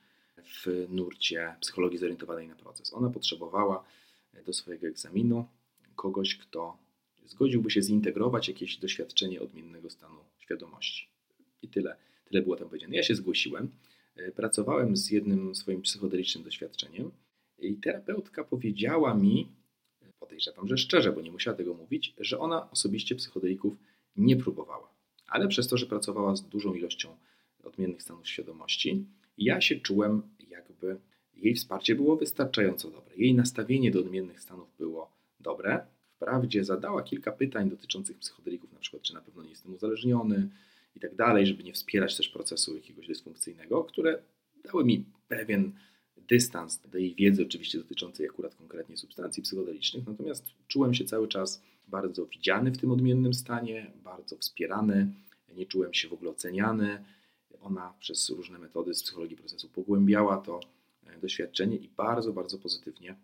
[0.44, 2.94] w nurcie psychologii zorientowanej na proces.
[2.94, 3.84] Ona potrzebowała
[4.46, 5.48] do swojego egzaminu
[5.96, 6.78] kogoś, kto
[7.24, 11.08] zgodziłby się zintegrować jakieś doświadczenie odmiennego stanu świadomości.
[11.62, 12.96] I tyle, tyle było tam powiedziane.
[12.96, 13.70] Ja się zgłosiłem,
[14.36, 17.10] pracowałem z jednym swoim psychodelicznym doświadczeniem
[17.58, 19.48] i terapeutka powiedziała mi,
[20.18, 23.76] podejrzewam, że szczerze, bo nie musiała tego mówić, że ona osobiście psychodelików
[24.16, 24.90] nie próbowała.
[25.26, 27.16] Ale przez to, że pracowała z dużą ilością
[27.64, 29.06] odmiennych stanów świadomości,
[29.38, 30.96] ja się czułem, jakby
[31.36, 33.16] jej wsparcie było wystarczająco dobre.
[33.16, 39.02] Jej nastawienie do odmiennych stanów było dobre, wprawdzie zadała kilka pytań dotyczących psychodelików, na przykład
[39.02, 40.48] czy na pewno nie jestem uzależniony
[40.96, 44.22] i tak dalej, żeby nie wspierać też procesu jakiegoś dysfunkcyjnego, które
[44.64, 45.72] dały mi pewien
[46.16, 51.62] dystans do jej wiedzy, oczywiście dotyczącej akurat konkretnie substancji psychodelicznych, natomiast czułem się cały czas
[51.90, 55.12] bardzo widziany w tym odmiennym stanie, bardzo wspierany,
[55.56, 57.04] nie czułem się w ogóle oceniany.
[57.60, 60.60] Ona przez różne metody z psychologii procesu pogłębiała to
[61.06, 63.16] e, doświadczenie i bardzo, bardzo pozytywnie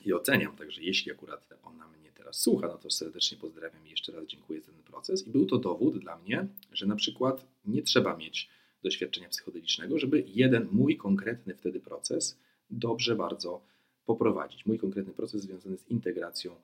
[0.00, 0.56] je oceniam.
[0.56, 4.60] Także jeśli akurat ona mnie teraz słucha, no to serdecznie pozdrawiam i jeszcze raz dziękuję
[4.60, 5.26] za ten proces.
[5.26, 8.48] I był to dowód dla mnie, że na przykład nie trzeba mieć
[8.82, 12.38] doświadczenia psychodelicznego, żeby jeden mój konkretny wtedy proces
[12.70, 13.60] dobrze bardzo
[14.06, 14.66] poprowadzić.
[14.66, 16.54] Mój konkretny proces związany z integracją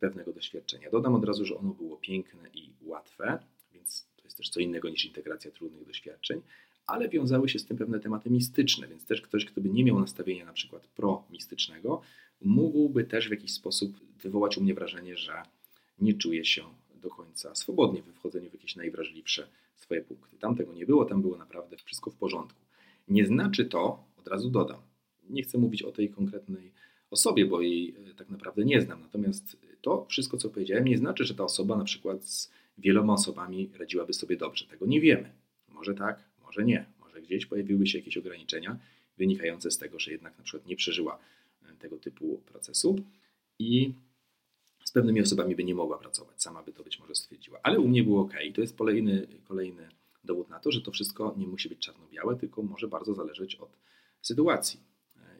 [0.00, 0.90] pewnego doświadczenia.
[0.90, 3.38] Dodam od razu, że ono było piękne i łatwe,
[3.74, 6.42] więc to jest też co innego niż integracja trudnych doświadczeń,
[6.86, 10.00] ale wiązały się z tym pewne tematy mistyczne, więc też ktoś, kto by nie miał
[10.00, 12.02] nastawienia na przykład pro-mistycznego,
[12.40, 15.42] mógłby też w jakiś sposób wywołać u mnie wrażenie, że
[15.98, 16.62] nie czuje się
[17.02, 20.36] do końca swobodnie we wchodzeniu w jakieś najwrażliwsze swoje punkty.
[20.36, 22.60] Tam tego nie było, tam było naprawdę wszystko w porządku.
[23.08, 24.80] Nie znaczy to, od razu dodam,
[25.30, 26.72] nie chcę mówić o tej konkretnej
[27.10, 29.00] osobie, bo jej e, tak naprawdę nie znam.
[29.00, 33.70] Natomiast to wszystko, co powiedziałem, nie znaczy, że ta osoba na przykład z wieloma osobami
[33.78, 34.66] radziłaby sobie dobrze.
[34.66, 35.32] Tego nie wiemy.
[35.68, 36.86] Może tak, może nie.
[37.00, 38.78] Może gdzieś pojawiły się jakieś ograniczenia
[39.18, 41.18] wynikające z tego, że jednak na przykład nie przeżyła
[41.78, 42.96] tego typu procesu
[43.58, 43.92] i
[44.84, 47.88] z pewnymi osobami by nie mogła pracować, sama by to być może stwierdziła, ale u
[47.88, 48.32] mnie było ok.
[48.54, 49.88] To jest kolejny, kolejny
[50.24, 53.76] dowód na to, że to wszystko nie musi być czarno-białe, tylko może bardzo zależeć od
[54.22, 54.80] sytuacji.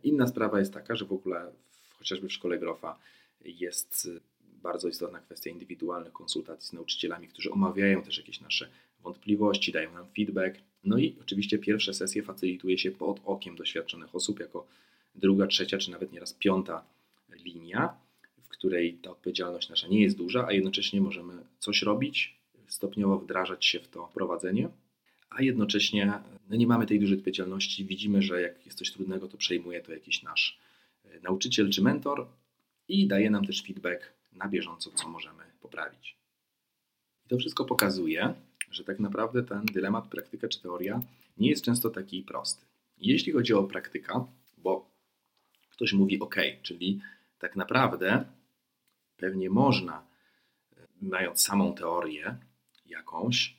[0.06, 1.52] Inna sprawa jest taka, że w ogóle
[1.98, 2.98] chociażby w szkole Grofa
[3.44, 4.10] jest
[4.62, 8.68] bardzo istotna kwestia indywidualnych konsultacji z nauczycielami, którzy omawiają też jakieś nasze
[9.02, 10.56] wątpliwości, dają nam feedback.
[10.84, 14.66] No i oczywiście pierwsze sesje facylituje się pod okiem doświadczonych osób jako
[15.14, 16.84] druga, trzecia, czy nawet nieraz piąta
[17.44, 17.94] linia,
[18.42, 22.36] w której ta odpowiedzialność nasza nie jest duża, a jednocześnie możemy coś robić,
[22.68, 24.68] stopniowo wdrażać się w to prowadzenie,
[25.30, 26.12] a jednocześnie
[26.48, 27.84] no nie mamy tej dużej odpowiedzialności.
[27.84, 30.58] Widzimy, że jak jest coś trudnego, to przejmuje to jakiś nasz
[31.04, 32.26] e, nauczyciel czy mentor
[32.88, 36.16] i daje nam też feedback na bieżąco, co możemy poprawić.
[37.26, 38.34] I to wszystko pokazuje,
[38.70, 41.00] że tak naprawdę ten dylemat praktyka czy teoria
[41.38, 42.66] nie jest często taki prosty.
[42.98, 44.26] Jeśli chodzi o praktyka,
[44.58, 44.90] bo
[45.70, 47.00] ktoś mówi OK, czyli
[47.38, 48.24] tak naprawdę
[49.16, 50.06] pewnie można,
[50.76, 52.36] e, mając samą teorię
[52.86, 53.56] jakąś,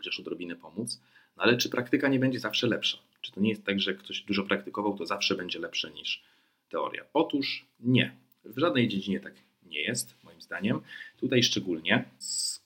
[0.00, 1.00] chociaż odrobinę pomóc,
[1.36, 2.98] no ale czy praktyka nie będzie zawsze lepsza?
[3.20, 6.22] Czy to nie jest tak, że ktoś dużo praktykował, to zawsze będzie lepsze niż
[6.68, 7.04] teoria?
[7.14, 8.16] Otóż nie.
[8.44, 9.34] W żadnej dziedzinie tak
[9.66, 10.80] nie jest, moim zdaniem.
[11.16, 12.60] Tutaj szczególnie z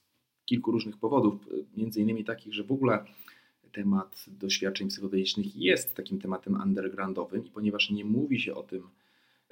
[0.47, 3.05] kilku różnych powodów, między innymi takich, że w ogóle
[3.73, 8.89] temat doświadczeń psychodelicznych jest takim tematem undergroundowym i ponieważ nie mówi się o tym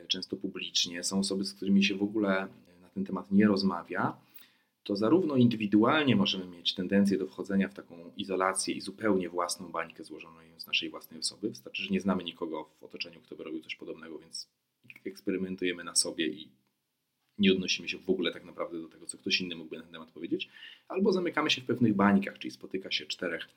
[0.09, 2.49] często publicznie, są osoby, z którymi się w ogóle
[2.83, 4.17] na ten temat nie rozmawia,
[4.85, 10.05] to zarówno indywidualnie możemy mieć tendencję do wchodzenia w taką izolację i zupełnie własną bańkę
[10.05, 11.49] złożoną z naszej własnej osoby.
[11.49, 14.49] Wystarczy, że nie znamy nikogo w otoczeniu, kto by robił coś podobnego, więc
[15.05, 16.49] eksperymentujemy na sobie i
[17.39, 19.93] nie odnosimy się w ogóle tak naprawdę do tego, co ktoś inny mógłby na ten
[19.93, 20.49] temat powiedzieć,
[20.89, 23.49] albo zamykamy się w pewnych bańkach, czyli spotyka się czterech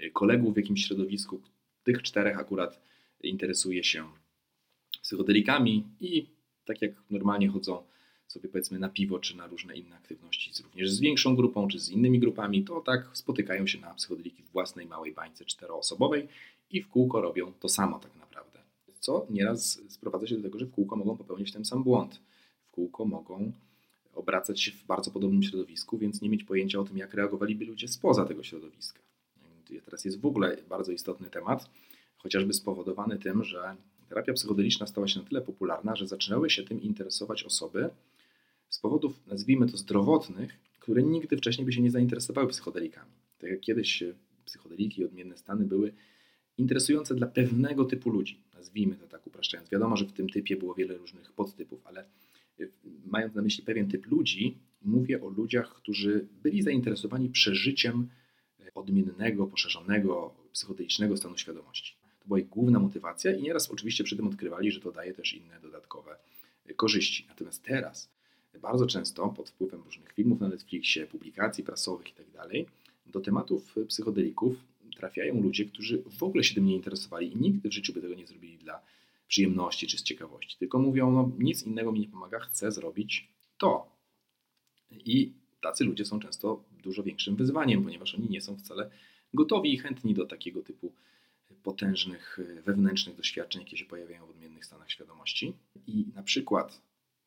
[0.00, 1.42] y, kolegów w jakimś środowisku,
[1.82, 2.80] tych czterech akurat
[3.22, 4.10] interesuje się
[5.02, 6.26] psychodelikami i
[6.64, 7.82] tak jak normalnie chodzą
[8.34, 11.90] sobie powiedzmy na piwo czy na różne inne aktywności, również z większą grupą czy z
[11.90, 16.28] innymi grupami, to tak spotykają się na psychodeliki w własnej małej bańce czteroosobowej
[16.70, 18.58] i w kółko robią to samo tak naprawdę.
[19.00, 22.20] Co nieraz sprowadza się do tego, że w kółko mogą popełnić ten sam błąd.
[22.68, 23.52] W kółko mogą
[24.14, 27.88] obracać się w bardzo podobnym środowisku, więc nie mieć pojęcia o tym, jak reagowaliby ludzie
[27.88, 29.00] spoza tego środowiska.
[29.84, 31.70] Teraz jest w ogóle bardzo istotny temat,
[32.16, 33.76] chociażby spowodowany tym, że
[34.08, 37.90] terapia psychodeliczna stała się na tyle popularna, że zaczynały się tym interesować osoby,
[38.74, 43.12] z powodów, nazwijmy to, zdrowotnych, które nigdy wcześniej by się nie zainteresowały psychodelikami.
[43.38, 44.04] Tak jak kiedyś
[44.44, 45.92] psychodeliki i odmienne stany były
[46.58, 49.70] interesujące dla pewnego typu ludzi, nazwijmy to tak upraszczając.
[49.70, 52.04] Wiadomo, że w tym typie było wiele różnych podtypów, ale
[52.60, 52.70] y,
[53.06, 58.08] mając na myśli pewien typ ludzi, mówię o ludziach, którzy byli zainteresowani przeżyciem
[58.60, 61.96] y, odmiennego, poszerzonego, psychodelicznego stanu świadomości.
[62.20, 65.34] To była ich główna motywacja i nieraz oczywiście przy tym odkrywali, że to daje też
[65.34, 66.16] inne dodatkowe
[66.70, 67.26] y, korzyści.
[67.28, 68.13] Natomiast teraz
[68.58, 72.32] bardzo często pod wpływem różnych filmów na Netflixie, publikacji prasowych itd.
[72.32, 72.50] Tak
[73.06, 74.56] do tematów psychodelików
[74.96, 78.14] trafiają ludzie, którzy w ogóle się tym nie interesowali i nigdy w życiu by tego
[78.14, 78.80] nie zrobili dla
[79.28, 83.28] przyjemności czy z ciekawości, tylko mówią, no nic innego mi nie pomaga, chcę zrobić
[83.58, 83.96] to.
[84.90, 88.90] I tacy ludzie są często dużo większym wyzwaniem, ponieważ oni nie są wcale
[89.34, 90.92] gotowi i chętni do takiego typu
[91.62, 95.52] potężnych wewnętrznych doświadczeń, jakie się pojawiają w odmiennych stanach świadomości.
[95.86, 96.82] I na przykład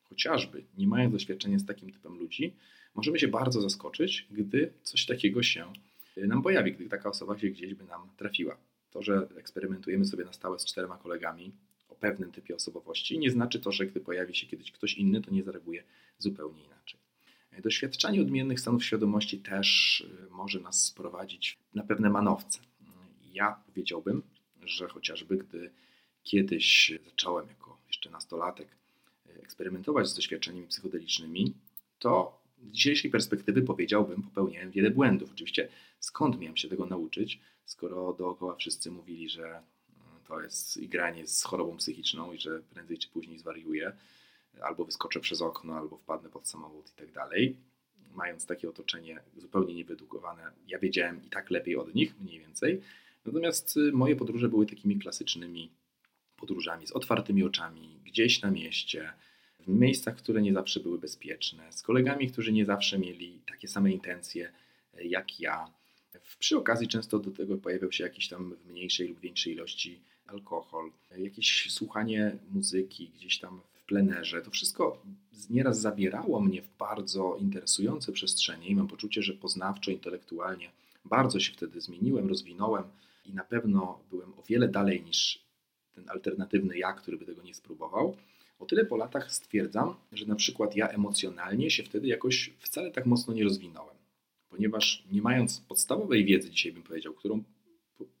[0.08, 2.54] chociażby nie mając doświadczenia z takim typem ludzi,
[2.94, 5.72] możemy się bardzo zaskoczyć, gdy coś takiego się
[6.18, 8.56] y, nam pojawi, gdy taka osoba się gdzieś by nam trafiła.
[8.90, 11.52] To, że eksperymentujemy sobie na stałe z czterema kolegami
[11.88, 15.30] o pewnym typie osobowości, nie znaczy to, że gdy pojawi się kiedyś ktoś inny, to
[15.30, 15.84] nie zareaguje
[16.18, 17.00] zupełnie inaczej.
[17.62, 22.60] Doświadczanie odmiennych stanów świadomości też y, może nas sprowadzić na pewne manowce.
[23.32, 24.22] Ja powiedziałbym,
[24.64, 25.70] że chociażby gdy
[26.22, 28.68] kiedyś zacząłem jako jeszcze nastolatek
[29.42, 31.54] eksperymentować z doświadczeniami psychodelicznymi,
[31.98, 35.30] to z dzisiejszej perspektywy powiedziałbym, popełniałem wiele błędów.
[35.32, 35.68] Oczywiście
[36.00, 39.62] skąd miałem się tego nauczyć, skoro dookoła wszyscy mówili, że mm,
[40.28, 43.92] to jest igranie z chorobą psychiczną i że prędzej czy później zwariuję,
[44.60, 47.56] albo wyskoczę przez okno, albo wpadnę pod samochód i tak dalej.
[48.14, 52.80] Mając takie otoczenie zupełnie niewyedukowane, ja wiedziałem i tak lepiej od nich, mniej więcej.
[53.24, 55.70] Natomiast y, moje podróże były takimi klasycznymi
[56.40, 59.12] podróżami z otwartymi oczami, gdzieś na mieście,
[59.60, 63.92] w miejscach, które nie zawsze były bezpieczne, z kolegami, którzy nie zawsze mieli takie same
[63.92, 64.52] intencje
[64.94, 65.72] e, jak ja.
[66.38, 70.90] Przy okazji często do tego pojawiał się jakiś tam w mniejszej lub większej ilości alkohol,
[71.18, 74.42] jakieś słuchanie muzyki gdzieś tam w plenerze.
[74.42, 75.02] To wszystko
[75.50, 80.70] nieraz zabierało mnie w bardzo interesujące przestrzenie i mam poczucie, że poznawczo, intelektualnie
[81.04, 82.84] bardzo się wtedy zmieniłem, rozwinąłem
[83.26, 85.47] i na pewno byłem o wiele dalej niż
[85.98, 88.16] ten alternatywny ja, który by tego nie spróbował.
[88.58, 93.06] O tyle po latach stwierdzam, że na przykład ja emocjonalnie się wtedy jakoś wcale tak
[93.06, 93.96] mocno nie rozwinąłem,
[94.50, 97.42] ponieważ nie mając podstawowej wiedzy, dzisiaj bym powiedział, którą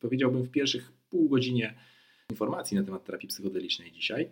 [0.00, 1.74] powiedziałbym w pierwszych pół godzinie
[2.30, 4.28] informacji na temat terapii psychodelicznej dzisiaj,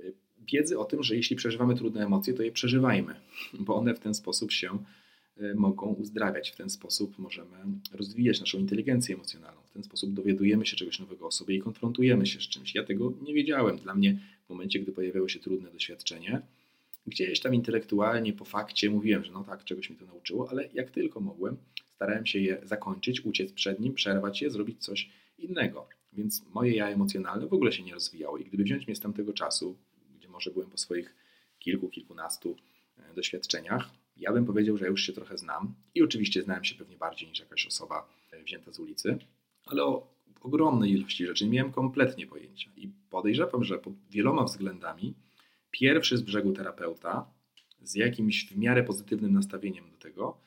[0.00, 0.14] y,
[0.52, 3.14] wiedzy o tym, że jeśli przeżywamy trudne emocje, to je przeżywajmy,
[3.54, 4.78] bo one w ten sposób się
[5.54, 6.50] mogą uzdrawiać.
[6.50, 7.56] W ten sposób możemy
[7.92, 9.60] rozwijać naszą inteligencję emocjonalną.
[9.70, 12.74] W ten sposób dowiadujemy się czegoś nowego o sobie i konfrontujemy się z czymś.
[12.74, 13.76] Ja tego nie wiedziałem.
[13.76, 16.42] Dla mnie w momencie, gdy pojawiało się trudne doświadczenie,
[17.06, 20.90] gdzieś tam intelektualnie, po fakcie mówiłem, że no tak, czegoś mi to nauczyło, ale jak
[20.90, 21.56] tylko mogłem,
[21.94, 25.88] starałem się je zakończyć, uciec przed nim, przerwać je, zrobić coś innego.
[26.12, 28.38] Więc moje ja emocjonalne w ogóle się nie rozwijało.
[28.38, 29.76] I gdyby wziąć mnie z tamtego czasu,
[30.18, 31.14] gdzie może byłem po swoich
[31.58, 32.56] kilku, kilkunastu
[32.98, 33.90] e, doświadczeniach,
[34.20, 35.74] ja bym powiedział, że już się trochę znam.
[35.94, 39.18] I oczywiście znałem się pewnie bardziej niż jakaś osoba e, wzięta z ulicy,
[39.66, 40.06] ale o
[40.40, 42.70] ogromnej ilości rzeczy nie miałem kompletnie pojęcia.
[42.76, 45.14] I podejrzewam, że pod wieloma względami
[45.70, 47.26] pierwszy z brzegu terapeuta
[47.82, 50.38] z jakimś w miarę pozytywnym nastawieniem do tego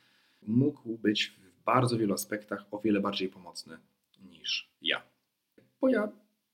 [0.42, 3.78] mógł być w bardzo wielu aspektach o wiele bardziej pomocny
[4.30, 5.02] niż ja.
[5.82, 6.12] Bo ja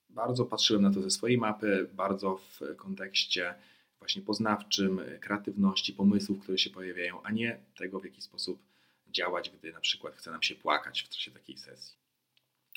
[0.09, 3.55] bardzo patrzyłem na to ze swojej mapy, bardzo w kontekście
[3.99, 8.59] właśnie poznawczym, kreatywności, pomysłów, które się pojawiają, a nie tego, w jaki sposób
[9.07, 11.97] działać, gdy na przykład chce nam się płakać w czasie takiej sesji.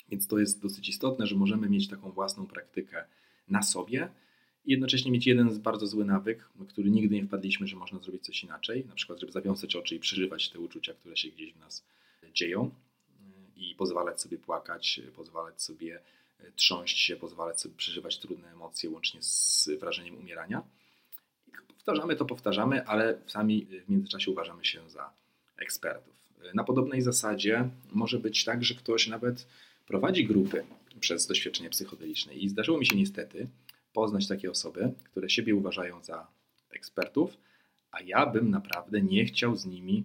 [0.09, 3.05] Więc to jest dosyć istotne, że możemy mieć taką własną praktykę
[3.47, 4.09] na sobie
[4.65, 8.43] i jednocześnie mieć jeden bardzo zły nawyk, który nigdy nie wpadliśmy, że można zrobić coś
[8.43, 11.85] inaczej, na przykład, żeby zawiązać oczy i przeżywać te uczucia, które się gdzieś w nas
[12.33, 12.71] dzieją
[13.55, 16.01] i pozwalać sobie płakać, pozwalać sobie
[16.55, 20.63] trząść się, pozwalać sobie przeżywać trudne emocje łącznie z wrażeniem umierania.
[21.67, 25.09] Powtarzamy to, powtarzamy, ale sami w międzyczasie uważamy się za
[25.57, 26.13] ekspertów.
[26.53, 29.47] Na podobnej zasadzie może być tak, że ktoś nawet
[29.87, 30.63] prowadzi grupy
[30.99, 33.47] przez doświadczenie psychodeliczne i zdarzyło mi się niestety
[33.93, 36.27] poznać takie osoby, które siebie uważają za
[36.69, 37.37] ekspertów,
[37.91, 40.03] a ja bym naprawdę nie chciał z nimi,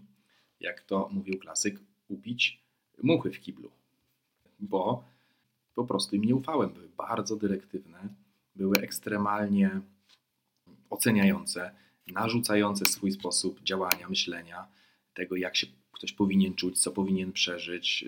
[0.60, 2.60] jak to mówił klasyk, upić
[3.02, 3.70] muchy w kiblu,
[4.60, 5.04] bo
[5.74, 6.70] po prostu im nie ufałem.
[6.70, 8.08] Były bardzo dyrektywne,
[8.56, 9.80] były ekstremalnie
[10.90, 11.70] oceniające,
[12.06, 14.66] narzucające swój sposób działania, myślenia,
[15.14, 18.04] tego jak się ktoś powinien czuć, co powinien przeżyć,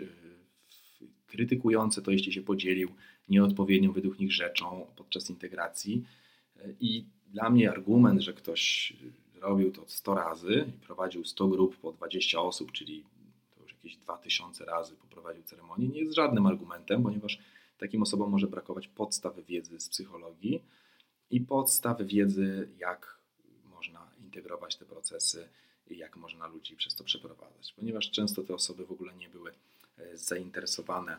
[1.26, 2.91] krytykujące to, jeśli się podzielił
[3.28, 6.05] nieodpowiednią według nich rzeczą podczas integracji.
[6.81, 8.93] I dla mnie argument, że ktoś
[9.35, 13.05] robił to 100 razy i prowadził 100 grup po 20 osób, czyli
[13.55, 17.39] to już jakieś 2000 razy poprowadził ceremonię, nie jest żadnym argumentem, ponieważ
[17.78, 20.62] takim osobom może brakować podstaw wiedzy z psychologii
[21.31, 23.20] i podstaw wiedzy, jak
[23.64, 25.49] można integrować te procesy
[25.91, 29.53] i jak można ludzi przez to przeprowadzać, ponieważ często te osoby w ogóle nie były
[29.99, 31.16] e, zainteresowane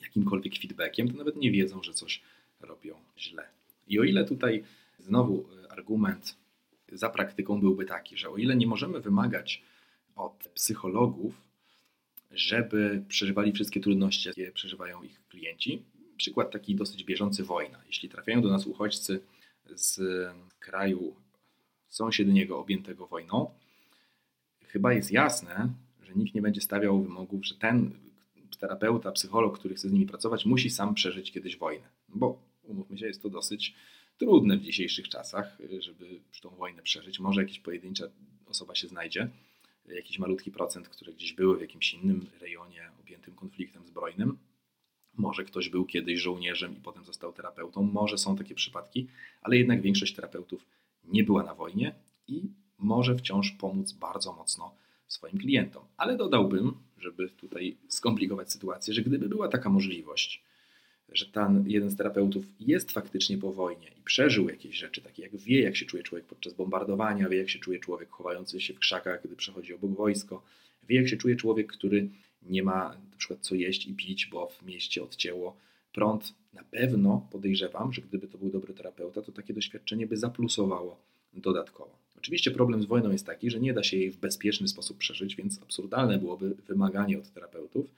[0.00, 2.22] jakimkolwiek feedbackiem, to nawet nie wiedzą, że coś
[2.60, 3.48] robią źle.
[3.88, 4.64] I o ile tutaj
[4.98, 6.36] znowu e, argument
[6.92, 9.62] za praktyką byłby taki, że o ile nie możemy wymagać
[10.16, 11.40] od psychologów,
[12.30, 15.82] żeby przeżywali wszystkie trudności, jakie przeżywają ich klienci,
[16.16, 17.82] przykład taki dosyć bieżący wojna.
[17.86, 19.20] Jeśli trafiają do nas uchodźcy
[19.74, 20.00] z
[20.58, 21.16] kraju
[21.88, 23.50] sąsiedniego objętego wojną,
[24.66, 25.68] chyba jest jasne,
[26.02, 27.90] że nikt nie będzie stawiał wymogów, że ten
[28.58, 31.88] terapeuta, psycholog, który chce z nimi pracować, musi sam przeżyć kiedyś wojnę.
[32.08, 33.74] Bo umówmy się, jest to dosyć
[34.18, 37.20] trudne w dzisiejszych czasach, żeby tą wojnę przeżyć.
[37.20, 38.04] Może jakaś pojedyncza
[38.46, 39.30] osoba się znajdzie,
[39.88, 44.38] jakiś malutki procent, które gdzieś były w jakimś innym rejonie objętym konfliktem zbrojnym.
[45.16, 47.82] Może ktoś był kiedyś żołnierzem i potem został terapeutą.
[47.82, 49.06] Może są takie przypadki,
[49.42, 50.66] ale jednak większość terapeutów
[51.04, 51.94] nie była na wojnie
[52.28, 52.42] i
[52.78, 54.74] może wciąż pomóc bardzo mocno
[55.06, 55.84] swoim klientom.
[55.96, 60.42] Ale dodałbym, żeby tutaj skomplikować sytuację, że gdyby była taka możliwość,
[61.08, 65.36] że ten jeden z terapeutów jest faktycznie po wojnie i przeżył jakieś rzeczy, takie jak
[65.36, 68.78] wie, jak się czuje człowiek podczas bombardowania, wie, jak się czuje człowiek chowający się w
[68.78, 70.42] krzakach, gdy przechodzi obok wojsko,
[70.88, 72.08] wie, jak się czuje człowiek, który
[72.48, 75.56] nie ma na przykład co jeść i pić, bo w mieście odcięło
[75.92, 76.34] prąd.
[76.52, 81.00] Na pewno podejrzewam, że gdyby to był dobry terapeuta, to takie doświadczenie by zaplusowało
[81.32, 81.98] dodatkowo.
[82.18, 85.36] Oczywiście problem z wojną jest taki, że nie da się jej w bezpieczny sposób przeżyć,
[85.36, 87.90] więc absurdalne byłoby wymaganie od terapeutów,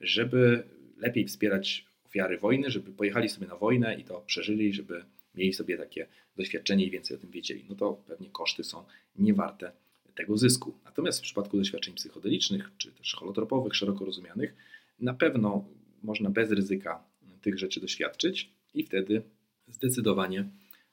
[0.00, 0.62] żeby
[0.96, 5.78] lepiej wspierać ofiary wojny, żeby pojechali sobie na wojnę i to przeżyli, żeby mieli sobie
[5.78, 7.64] takie doświadczenie i więcej o tym wiedzieli.
[7.68, 8.84] No to pewnie koszty są
[9.16, 9.72] niewarte
[10.14, 10.74] tego zysku.
[10.84, 14.54] Natomiast w przypadku doświadczeń psychodelicznych czy też holotropowych, szeroko rozumianych,
[15.00, 15.64] na pewno
[16.02, 17.04] można bez ryzyka
[17.40, 19.22] tych rzeczy doświadczyć i wtedy
[19.68, 20.48] zdecydowanie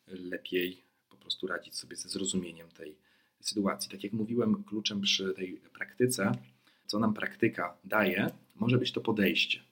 [0.07, 2.95] lepiej po prostu radzić sobie ze zrozumieniem tej
[3.39, 3.91] sytuacji.
[3.91, 6.31] Tak jak mówiłem, kluczem przy tej praktyce,
[6.85, 9.63] co nam praktyka daje, może być to podejście.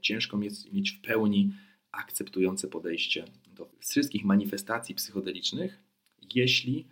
[0.00, 0.38] Ciężko
[0.72, 1.52] mieć w pełni
[1.92, 3.24] akceptujące podejście
[3.56, 5.78] do wszystkich manifestacji psychodelicznych,
[6.34, 6.86] jeśli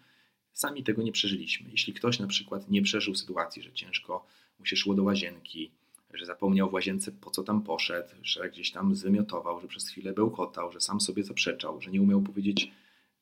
[0.56, 1.70] sami tego nie przeżyliśmy.
[1.70, 4.26] Jeśli ktoś na przykład nie przeżył sytuacji, że ciężko
[4.58, 5.70] mu się szło do łazienki,
[6.14, 10.12] że zapomniał w łazience po co tam poszedł, że gdzieś tam zwymiotował, że przez chwilę
[10.12, 12.72] bełkotał, że sam sobie zaprzeczał, że nie umiał powiedzieć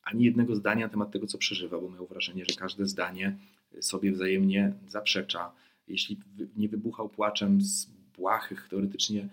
[0.03, 3.37] ani jednego zdania na temat tego, co przeżywa, bo miał wrażenie, że każde zdanie
[3.81, 5.51] sobie wzajemnie zaprzecza.
[5.87, 6.19] Jeśli
[6.55, 7.85] nie wybuchał płaczem z
[8.17, 9.29] błahych teoretycznie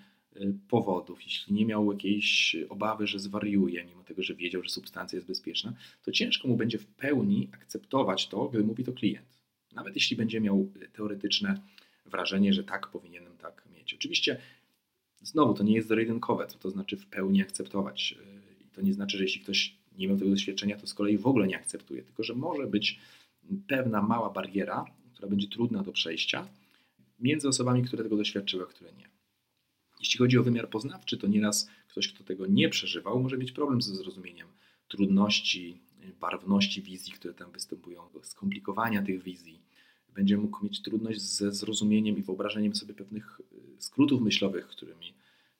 [0.68, 5.28] powodów, jeśli nie miał jakiejś obawy, że zwariuje, mimo tego, że wiedział, że substancja jest
[5.28, 5.72] bezpieczna,
[6.02, 9.42] to ciężko mu będzie w pełni akceptować to, gdy mówi to klient.
[9.72, 11.60] Nawet jeśli będzie miał teoretyczne
[12.06, 13.94] wrażenie, że tak powinienem tak mieć.
[13.94, 14.40] Oczywiście
[15.22, 18.14] znowu to nie jest zero-jedynkowe, co to znaczy w pełni akceptować.
[18.60, 21.26] I to nie znaczy, że jeśli ktoś nie miał tego doświadczenia, to z kolei w
[21.26, 22.98] ogóle nie akceptuje, tylko że może być
[23.68, 26.48] pewna mała bariera, która będzie trudna do przejścia
[27.20, 29.11] między osobami, które tego doświadczyły, a które nie.
[30.02, 33.82] Jeśli chodzi o wymiar poznawczy, to nieraz ktoś, kto tego nie przeżywał, może mieć problem
[33.82, 34.48] ze zrozumieniem
[34.88, 35.80] trudności,
[36.20, 39.62] barwności wizji, które tam występują, skomplikowania tych wizji.
[40.14, 45.14] Będzie mógł mieć trudność ze zrozumieniem i wyobrażeniem sobie pewnych y, skrótów myślowych, którymi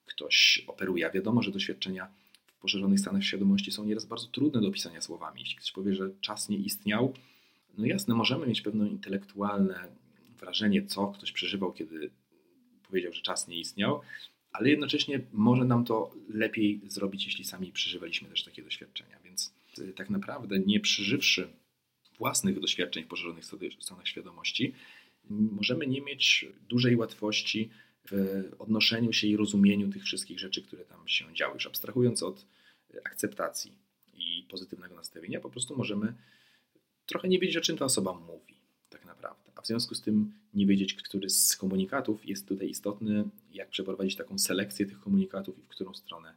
[0.07, 1.07] ktoś operuje.
[1.07, 2.09] A wiadomo, że doświadczenia
[2.47, 5.41] w poszerzonych stanach świadomości są nieraz bardzo trudne do opisania słowami.
[5.41, 7.15] Jeśli ktoś powie, że czas nie istniał,
[7.79, 9.89] no jasne, możemy mieć pewne intelektualne
[10.41, 12.11] wrażenie, co ktoś przeżywał, kiedy
[12.89, 14.01] powiedział, że czas nie istniał,
[14.53, 19.19] ale jednocześnie może nam to lepiej zrobić, jeśli sami przeżywaliśmy też takie doświadczenia.
[19.25, 21.49] Więc y, tak naprawdę nie przeżywszy
[22.19, 23.45] własnych doświadczeń w poszerzonych
[23.81, 24.75] stanach świadomości,
[25.31, 27.71] możemy nie mieć dużej łatwości
[28.11, 28.15] w
[28.59, 31.55] odnoszeniu się i rozumieniu tych wszystkich rzeczy, które tam się działy.
[31.55, 32.47] Już abstrahując od
[33.05, 33.73] akceptacji
[34.15, 36.15] i pozytywnego nastawienia, po prostu możemy
[37.07, 38.55] trochę nie wiedzieć, o czym ta osoba mówi
[38.91, 39.52] tak naprawdę.
[39.63, 44.39] W związku z tym nie wiedzieć, który z komunikatów jest tutaj istotny, jak przeprowadzić taką
[44.39, 46.35] selekcję tych komunikatów i w którą stronę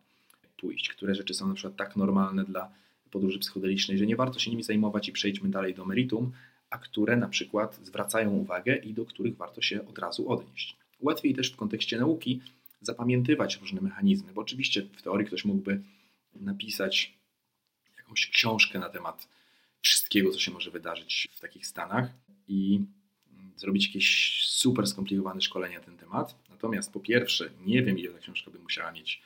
[0.58, 0.90] pójść.
[0.90, 2.72] Które rzeczy są na przykład tak normalne dla
[3.12, 6.32] podróży psychodelicznej, że nie warto się nimi zajmować i przejdźmy dalej do meritum,
[6.70, 10.78] a które na przykład zwracają uwagę i do których warto się od razu odnieść.
[11.00, 12.42] Łatwiej też w kontekście nauki
[12.82, 15.82] zapamiętywać różne mechanizmy, bo oczywiście w teorii ktoś mógłby
[16.36, 17.18] napisać
[17.98, 19.28] jakąś książkę na temat
[19.82, 22.10] wszystkiego, co się może wydarzyć w takich stanach
[22.48, 22.80] i
[23.58, 26.36] zrobić jakieś super skomplikowane szkolenie na ten temat.
[26.50, 29.22] Natomiast po pierwsze, nie wiem, ile ta książka by musiała mieć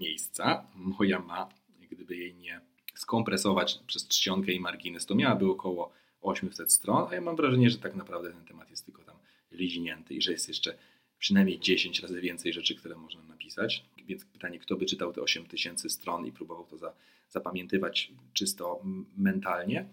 [0.00, 0.66] miejsca.
[0.74, 1.48] Moja ma,
[1.90, 2.60] gdyby jej nie
[2.94, 7.78] skompresować przez czcionkę i margines, to miałaby około 800 stron, a ja mam wrażenie, że
[7.78, 9.16] tak naprawdę ten temat jest tylko tam
[9.50, 10.78] lizinięty i że jest jeszcze
[11.18, 13.84] przynajmniej 10 razy więcej rzeczy, które można napisać.
[14.06, 16.92] Więc pytanie, kto by czytał te 8000 stron i próbował to za,
[17.28, 18.80] zapamiętywać czysto
[19.16, 19.88] mentalnie.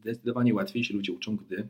[0.00, 1.68] Zdecydowanie łatwiej się ludzie uczą, gdy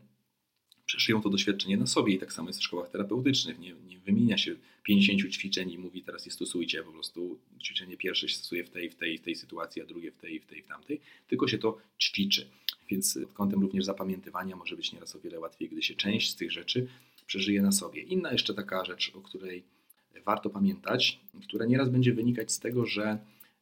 [0.86, 3.58] przeszyją to doświadczenie na sobie i tak samo jest w szkołach terapeutycznych.
[3.58, 8.28] Nie, nie wymienia się 50 ćwiczeń i mówi teraz je stosujcie, po prostu ćwiczenie pierwsze
[8.28, 10.62] się stosuje w tej, w tej, w tej sytuacji, a drugie w tej, w tej,
[10.62, 12.48] w tamtej, tylko się to ćwiczy.
[12.90, 16.36] Więc pod kątem również zapamiętywania może być nieraz o wiele łatwiej, gdy się część z
[16.36, 16.88] tych rzeczy
[17.26, 18.02] przeżyje na sobie.
[18.02, 19.64] Inna jeszcze taka rzecz, o której
[20.24, 23.18] warto pamiętać, która nieraz będzie wynikać z tego, że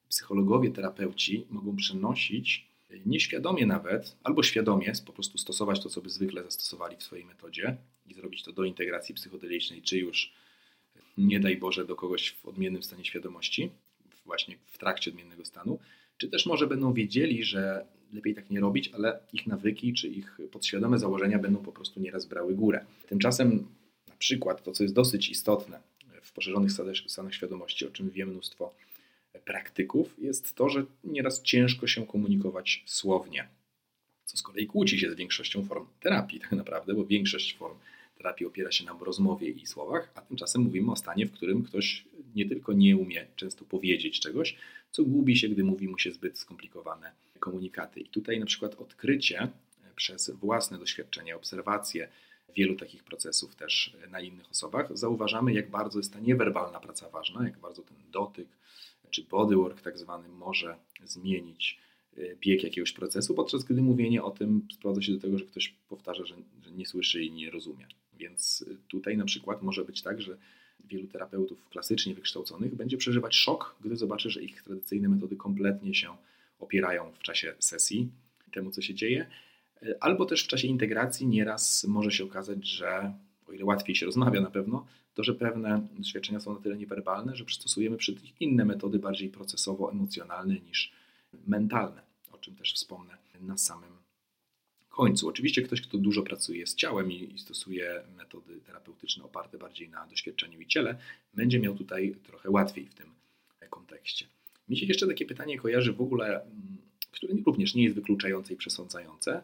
[0.08, 2.73] psychologowie, terapeuci mogą przenosić
[3.06, 7.76] nieświadomie nawet, albo świadomie po prostu stosować to, co by zwykle zastosowali w swojej metodzie
[8.06, 10.32] i zrobić to do integracji psychodelicznej, czy już
[11.18, 13.70] nie daj Boże do kogoś w odmiennym stanie świadomości,
[14.24, 15.78] właśnie w trakcie odmiennego stanu,
[16.16, 20.38] czy też może będą wiedzieli, że lepiej tak nie robić, ale ich nawyki czy ich
[20.52, 22.84] podświadome założenia będą po prostu nieraz brały górę.
[23.08, 23.66] Tymczasem
[24.08, 25.80] na przykład to, co jest dosyć istotne
[26.22, 26.72] w poszerzonych
[27.06, 28.74] stanach świadomości, o czym wie mnóstwo
[29.40, 33.48] praktyków, jest to, że nieraz ciężko się komunikować słownie,
[34.24, 37.74] co z kolei kłóci się z większością form terapii tak naprawdę, bo większość form
[38.16, 42.04] terapii opiera się na rozmowie i słowach, a tymczasem mówimy o stanie, w którym ktoś
[42.34, 44.56] nie tylko nie umie często powiedzieć czegoś,
[44.90, 48.00] co gubi się, gdy mówi mu się zbyt skomplikowane komunikaty.
[48.00, 49.48] I tutaj na przykład odkrycie
[49.96, 52.08] przez własne doświadczenia, obserwacje
[52.56, 57.44] wielu takich procesów też na innych osobach, zauważamy, jak bardzo jest ta niewerbalna praca ważna,
[57.44, 58.48] jak bardzo ten dotyk,
[59.14, 61.78] czy bodywork tak zwany może zmienić
[62.16, 65.74] e, bieg jakiegoś procesu, podczas gdy mówienie o tym sprowadza się do tego, że ktoś
[65.88, 67.86] powtarza, że, że nie słyszy i nie rozumie.
[68.18, 70.36] Więc e, tutaj na przykład może być tak, że
[70.84, 76.16] wielu terapeutów klasycznie wykształconych będzie przeżywać szok, gdy zobaczy, że ich tradycyjne metody kompletnie się
[76.58, 78.10] opierają w czasie sesji
[78.52, 79.26] temu, co się dzieje,
[79.82, 83.12] e, albo też w czasie integracji nieraz może się okazać, że
[83.54, 87.36] o ile łatwiej się rozmawia na pewno, to, że pewne doświadczenia są na tyle niewerbalne,
[87.36, 90.92] że przystosujemy przy tych inne metody bardziej procesowo-emocjonalne niż
[91.46, 92.02] mentalne,
[92.32, 93.92] o czym też wspomnę na samym
[94.88, 95.28] końcu.
[95.28, 100.60] Oczywiście ktoś, kto dużo pracuje z ciałem i, stosuje metody terapeutyczne oparte bardziej na doświadczeniu
[100.60, 100.98] i ciele,
[101.34, 103.06] będzie miał tutaj trochę łatwiej w tym
[103.70, 104.26] kontekście.
[104.68, 106.76] Mi się jeszcze takie pytanie kojarzy w ogóle, mm,
[107.10, 109.42] które również nie jest wykluczające i przesądzające,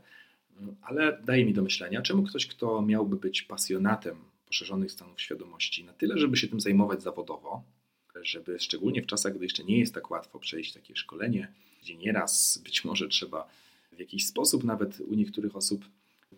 [0.83, 5.93] ale daje mi do myślenia, czemu ktoś, kto miałby być pasjonatem poszerzonych stanów świadomości, na
[5.93, 7.63] tyle, żeby się tym zajmować zawodowo,
[8.23, 11.53] żeby szczególnie w czasach, gdy jeszcze nie jest tak łatwo przejść takie szkolenie,
[11.83, 13.49] gdzie nieraz być może trzeba
[13.93, 15.85] w jakiś sposób nawet u niektórych osób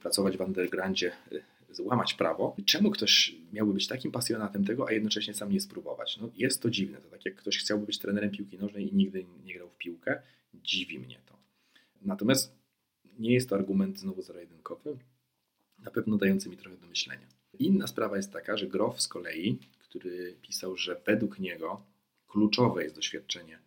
[0.01, 2.57] pracować w undergroundzie, y, złamać prawo.
[2.66, 6.18] Czemu ktoś miałby być takim pasjonatem tego, a jednocześnie sam nie spróbować?
[6.20, 6.99] No, jest to dziwne.
[6.99, 10.23] To tak jak ktoś chciałby być trenerem piłki nożnej i nigdy nie grał w piłkę,
[10.55, 11.39] dziwi mnie to.
[12.03, 12.61] Natomiast
[13.18, 14.98] nie jest to argument znowu zero-jedynkowy,
[15.78, 17.26] na pewno dający mi trochę do myślenia.
[17.58, 21.82] Inna sprawa jest taka, że Groff z kolei, który pisał, że według niego
[22.28, 23.58] kluczowe jest doświadczenie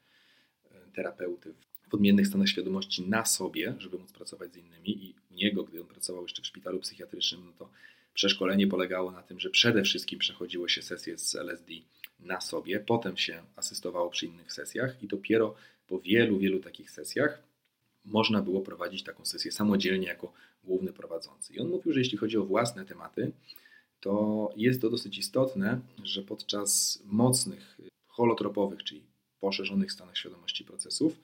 [0.72, 1.54] e, terapeuty
[1.90, 5.82] w odmiennych stanach świadomości na sobie, żeby móc pracować z innymi i u niego, gdy
[5.82, 7.70] on pracował jeszcze w szpitalu psychiatrycznym, no to
[8.14, 11.74] przeszkolenie polegało na tym, że przede wszystkim przechodziło się sesję z LSD
[12.20, 15.56] na sobie, potem się asystowało przy innych sesjach i dopiero
[15.88, 17.44] po wielu, wielu takich sesjach
[18.06, 20.34] można było prowadzić taką sesję samodzielnie jako
[20.64, 21.54] główny prowadzący.
[21.54, 23.32] I on mówił, że jeśli chodzi o własne tematy,
[24.00, 27.78] to jest to dosyć istotne, że podczas mocnych,
[28.08, 29.04] holotropowych, czyli
[29.40, 31.20] poszerzonych stanach świadomości procesów,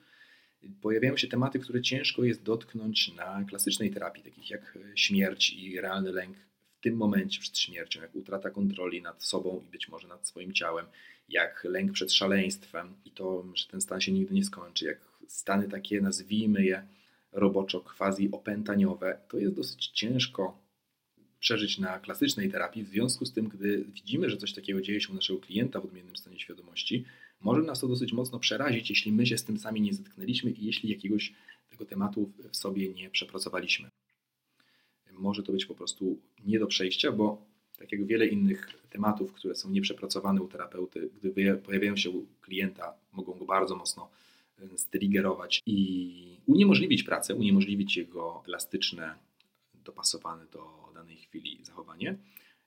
[0.80, 6.12] pojawiają się tematy, które ciężko jest dotknąć na klasycznej terapii, takich jak śmierć i realny
[6.12, 6.36] lęk
[6.78, 10.52] w tym momencie przed śmiercią, jak utrata kontroli nad sobą i być może nad swoim
[10.52, 10.86] ciałem,
[11.28, 15.68] jak lęk przed szaleństwem i to, że ten stan się nigdy nie skończy, jak stany
[15.68, 16.86] takie, nazwijmy je
[17.32, 20.62] roboczo quasi opętaniowe, to jest dosyć ciężko
[21.40, 22.84] przeżyć na klasycznej terapii.
[22.84, 25.84] W związku z tym, gdy widzimy, że coś takiego dzieje się u naszego klienta w
[25.84, 27.04] odmiennym stanie świadomości,
[27.40, 30.66] może nas to dosyć mocno przerazić, jeśli my się z tym sami nie zetknęliśmy i
[30.66, 31.32] jeśli jakiegoś
[31.70, 33.90] tego tematu w sobie nie przepracowaliśmy.
[35.12, 37.46] Może to być po prostu nie do przejścia, bo
[37.78, 42.94] tak jak wiele innych tematów, które są nieprzepracowane u terapeuty, gdy pojawiają się u klienta,
[43.12, 44.10] mogą go bardzo mocno
[44.76, 49.14] striggerować i uniemożliwić pracę, uniemożliwić jego elastyczne,
[49.84, 52.16] dopasowane do danej chwili zachowanie.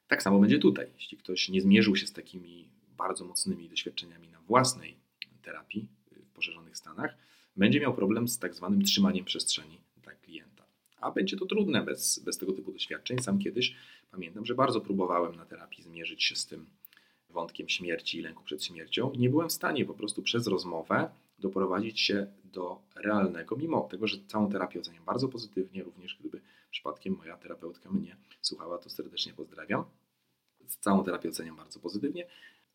[0.08, 0.88] Tak samo będzie tutaj.
[0.96, 4.96] Jeśli ktoś nie zmierzył się z takimi bardzo mocnymi doświadczeniami na własnej
[5.42, 7.18] terapii w poszerzonych stanach,
[7.56, 10.66] będzie miał problem z tak zwanym trzymaniem przestrzeni dla klienta.
[11.02, 13.20] A będzie to trudne bez, bez tego typu doświadczeń.
[13.20, 13.76] Sam kiedyś
[14.12, 16.66] pamiętam, że bardzo próbowałem na terapii zmierzyć się z tym
[17.30, 19.12] wątkiem śmierci i lęku przed śmiercią.
[19.18, 21.10] Nie byłem w stanie po prostu przez rozmowę
[21.40, 27.16] doprowadzić się do realnego, mimo tego, że całą terapię oceniam bardzo pozytywnie, również gdyby przypadkiem
[27.18, 29.86] moja terapeutka mnie słuchała, to serdecznie pozdrawiam.
[30.80, 32.28] Całą terapię oceniam bardzo pozytywnie.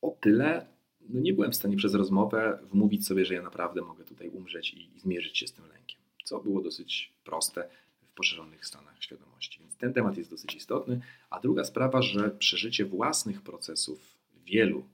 [0.02, 0.66] O tyle
[1.08, 4.74] no nie byłem w stanie przez rozmowę wmówić sobie, że ja naprawdę mogę tutaj umrzeć
[4.74, 7.68] i, zmierzyć się z tym lękiem, co było dosyć proste
[8.02, 9.60] w poszerzonych stanach świadomości.
[9.60, 11.00] Więc ten temat jest dosyć istotny.
[11.30, 14.84] A druga sprawa, że przeżycie własnych procesów, wielu,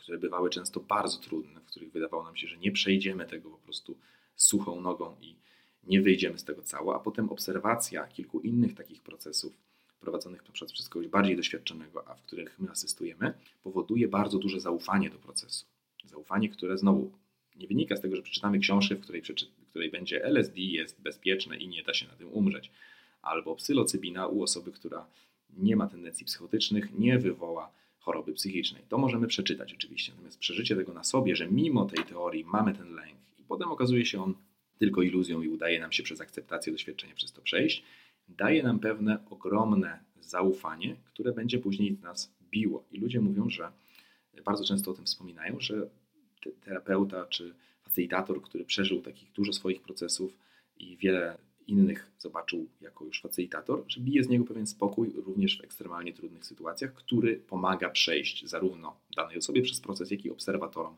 [0.00, 3.58] które bywały często bardzo trudne, w których wydawało nam się, że nie przejdziemy tego po
[3.58, 3.98] prostu
[4.36, 5.36] suchą nogą i
[5.84, 9.52] nie wyjdziemy z tego cało, a potem obserwacja kilku innych takich procesów
[10.00, 14.60] prowadzonych na przykład przez kogoś bardziej doświadczonego, a w których my asystujemy, powoduje bardzo duże
[14.60, 15.66] zaufanie do procesu.
[16.04, 17.12] Zaufanie, które znowu
[17.56, 21.56] nie wynika z tego, że przeczytamy książkę, w której, w której będzie LSD jest bezpieczne
[21.56, 22.70] i nie da się na tym umrzeć,
[23.22, 25.06] albo psylocybina u osoby, która
[25.58, 28.82] nie ma tendencji psychotycznych, nie wywoła choroby psychicznej.
[28.88, 32.94] To możemy przeczytać oczywiście, natomiast przeżycie tego na sobie, że mimo tej teorii mamy ten
[32.94, 34.34] lęk i potem okazuje się on
[34.78, 37.84] tylko iluzją i udaje nam się przez akceptację doświadczenia przez to przejść,
[38.28, 42.84] daje nam pewne ogromne zaufanie, które będzie później nas biło.
[42.92, 43.72] I ludzie mówią, że
[44.44, 45.88] bardzo często o tym wspominają, że
[46.64, 50.36] terapeuta czy facylitator, który przeżył takich dużo swoich procesów
[50.78, 51.38] i wiele
[51.70, 56.44] innych zobaczył jako już facylitator, że bije z niego pewien spokój również w ekstremalnie trudnych
[56.44, 60.96] sytuacjach, który pomaga przejść zarówno danej osobie przez proces, jak i obserwatorom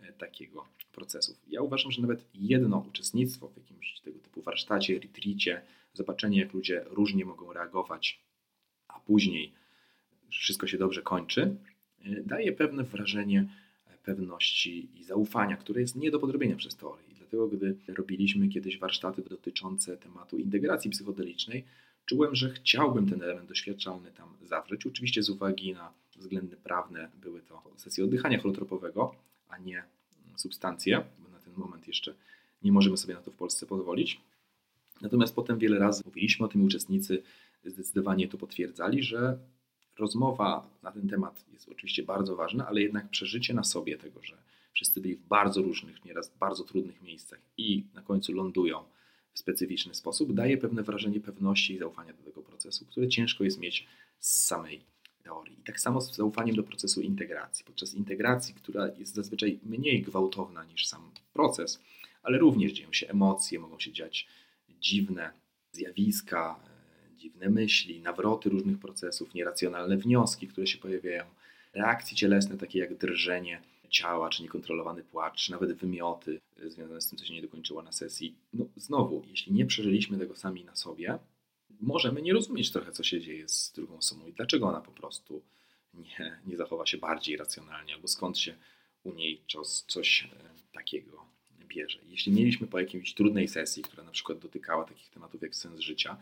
[0.00, 1.36] e, takiego procesu.
[1.48, 5.62] Ja uważam, że nawet jedno uczestnictwo w jakimś tego typu warsztacie, retreacie,
[5.94, 8.20] zobaczenie jak ludzie różnie mogą reagować,
[8.88, 9.52] a później
[10.30, 11.56] wszystko się dobrze kończy,
[12.04, 13.48] e, daje pewne wrażenie
[14.02, 17.11] pewności i zaufania, które jest nie do podrobienia przez teorię.
[17.32, 21.64] Dlatego, gdy robiliśmy kiedyś warsztaty dotyczące tematu integracji psychodelicznej,
[22.06, 24.86] czułem, że chciałbym ten element doświadczalny tam zawrzeć.
[24.86, 29.14] Oczywiście z uwagi na względy prawne były to sesje oddychania holotropowego,
[29.48, 29.82] a nie
[30.36, 32.14] substancje, bo na ten moment jeszcze
[32.62, 34.20] nie możemy sobie na to w Polsce pozwolić.
[35.00, 37.22] Natomiast potem wiele razy mówiliśmy o tym, uczestnicy
[37.64, 39.38] zdecydowanie to potwierdzali, że
[39.98, 44.36] rozmowa na ten temat jest oczywiście bardzo ważna, ale jednak przeżycie na sobie tego, że
[44.72, 48.84] wszyscy byli w bardzo różnych, nieraz bardzo trudnych miejscach i na końcu lądują
[49.32, 53.58] w specyficzny sposób, daje pewne wrażenie pewności i zaufania do tego procesu, które ciężko jest
[53.58, 53.86] mieć
[54.18, 54.84] z samej
[55.22, 55.60] teorii.
[55.60, 57.64] I tak samo z zaufaniem do procesu integracji.
[57.64, 61.80] Podczas integracji, która jest zazwyczaj mniej gwałtowna niż sam proces,
[62.22, 64.28] ale również dzieją się emocje, mogą się dziać
[64.80, 65.32] dziwne
[65.72, 66.60] zjawiska,
[67.12, 71.24] e, dziwne myśli, nawroty różnych procesów, nieracjonalne wnioski, które się pojawiają,
[71.74, 73.62] reakcje cielesne, takie jak drżenie
[73.92, 77.92] ciała, czy niekontrolowany płacz, czy nawet wymioty związane z tym, co się nie dokończyło na
[77.92, 78.34] sesji.
[78.52, 81.18] No znowu, jeśli nie przeżyliśmy tego sami na sobie,
[81.80, 85.42] możemy nie rozumieć trochę, co się dzieje z drugą osobą i dlaczego ona po prostu
[85.94, 88.54] nie, nie zachowa się bardziej racjonalnie, albo skąd się
[89.04, 90.28] u niej coś, coś
[90.72, 91.24] takiego
[91.66, 91.98] bierze.
[92.08, 96.16] Jeśli mieliśmy po jakiejś trudnej sesji, która na przykład dotykała takich tematów jak sens życia,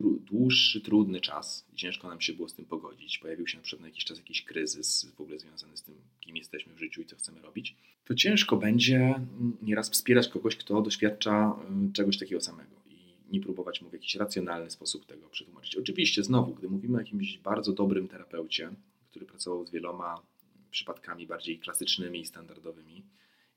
[0.00, 1.66] dłuższy, trudny czas.
[1.74, 3.18] Ciężko nam się było z tym pogodzić.
[3.18, 6.36] Pojawił się na przykład na jakiś czas jakiś kryzys w ogóle związany z tym, kim
[6.36, 7.76] jesteśmy w życiu i co chcemy robić.
[8.04, 9.14] To ciężko będzie
[9.62, 14.14] nieraz wspierać kogoś, kto doświadcza mm, czegoś takiego samego i nie próbować mu w jakiś
[14.14, 15.76] racjonalny sposób tego przetłumaczyć.
[15.76, 18.70] Oczywiście, znowu, gdy mówimy o jakimś bardzo dobrym terapeucie,
[19.10, 20.22] który pracował z wieloma
[20.70, 23.04] przypadkami bardziej klasycznymi i standardowymi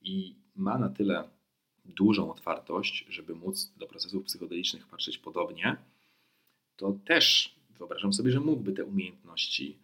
[0.02, 1.30] i ma na tyle
[1.86, 5.78] dużą otwartość, żeby móc do procesów psychodelicznych patrzeć podobnie,
[6.80, 9.78] to też wyobrażam sobie, że mógłby te umiejętności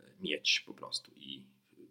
[0.00, 1.42] e, mieć po prostu i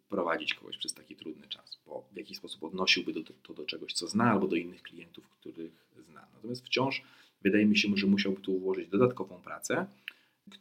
[0.10, 3.94] prowadzić kogoś przez taki trudny czas, bo w jakiś sposób odnosiłby do, to do czegoś,
[3.94, 6.28] co zna, albo do innych klientów, których zna.
[6.34, 7.04] Natomiast wciąż
[7.42, 9.86] wydaje mi się, że musiałby tu włożyć dodatkową pracę,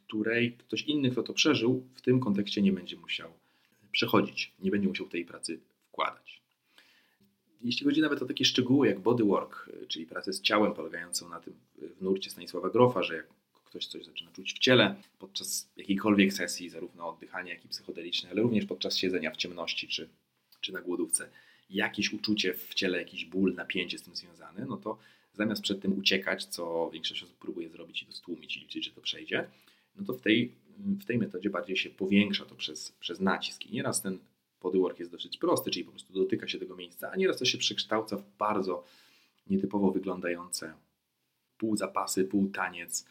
[0.06, 3.32] której ktoś inny, kto to przeżył, w tym kontekście nie będzie musiał
[3.92, 6.42] przechodzić, nie będzie musiał tej pracy wkładać.
[7.60, 11.54] Jeśli chodzi nawet o takie szczegóły jak bodywork, czyli pracę z ciałem polegającą na tym
[11.98, 13.37] w nurcie Stanisława Grofa, że jak
[13.68, 18.42] ktoś coś zaczyna czuć w ciele podczas jakiejkolwiek sesji, zarówno oddychania, jak i psychodelicznej, ale
[18.42, 20.08] również podczas siedzenia w ciemności czy,
[20.60, 21.28] czy na głodówce,
[21.70, 24.98] jakieś uczucie w ciele, jakiś ból, napięcie z tym związane, no to
[25.32, 28.90] zamiast przed tym uciekać, co większość osób próbuje zrobić i to stłumić i liczyć, że
[28.90, 29.48] to przejdzie,
[29.96, 33.66] no to w tej, w tej metodzie bardziej się powiększa to przez, przez nacisk.
[33.66, 34.18] I nieraz ten
[34.62, 37.58] bodywork jest dosyć prosty, czyli po prostu dotyka się tego miejsca, a nieraz to się
[37.58, 38.84] przekształca w bardzo
[39.50, 40.74] nietypowo wyglądające
[41.58, 43.06] pół zapasy, pół taniec,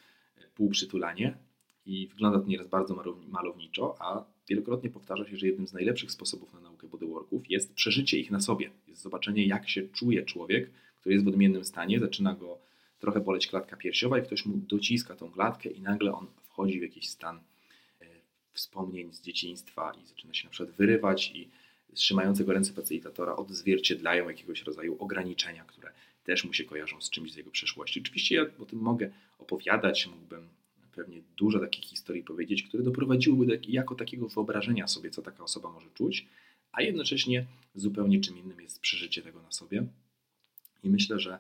[0.56, 1.38] pół przytulanie
[1.86, 6.54] i wygląda to nieraz bardzo malowniczo, a wielokrotnie powtarza się, że jednym z najlepszych sposobów
[6.54, 11.16] na naukę bodyworków jest przeżycie ich na sobie, jest zobaczenie jak się czuje człowiek, który
[11.16, 12.60] jest w odmiennym stanie, zaczyna go
[13.00, 16.82] trochę boleć klatka piersiowa i ktoś mu dociska tą klatkę i nagle on wchodzi w
[16.82, 18.06] jakiś stan e,
[18.54, 21.50] wspomnień z dzieciństwa i zaczyna się na przykład wyrywać i
[21.94, 25.92] trzymające go ręce facilitatora odzwierciedlają jakiegoś rodzaju ograniczenia, które
[26.28, 28.02] też mu się kojarzą z czymś z jego przeszłości.
[28.02, 30.48] Oczywiście ja o tym mogę opowiadać, mógłbym
[30.96, 35.72] pewnie dużo takich historii powiedzieć, które doprowadziłyby do jako takiego wyobrażenia sobie, co taka osoba
[35.72, 36.26] może czuć,
[36.72, 39.88] a jednocześnie zupełnie czym innym jest przeżycie tego na sobie.
[40.84, 41.40] I myślę, że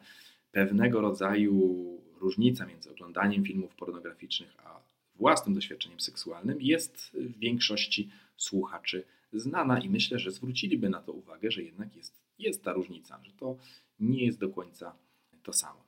[0.51, 1.83] pewnego rodzaju
[2.19, 4.79] różnica między oglądaniem filmów pornograficznych a
[5.15, 11.51] własnym doświadczeniem seksualnym jest w większości słuchaczy znana i myślę, że zwróciliby na to uwagę,
[11.51, 13.57] że jednak jest, jest ta różnica, że to
[14.00, 14.95] nie jest do końca
[15.43, 15.84] to samo.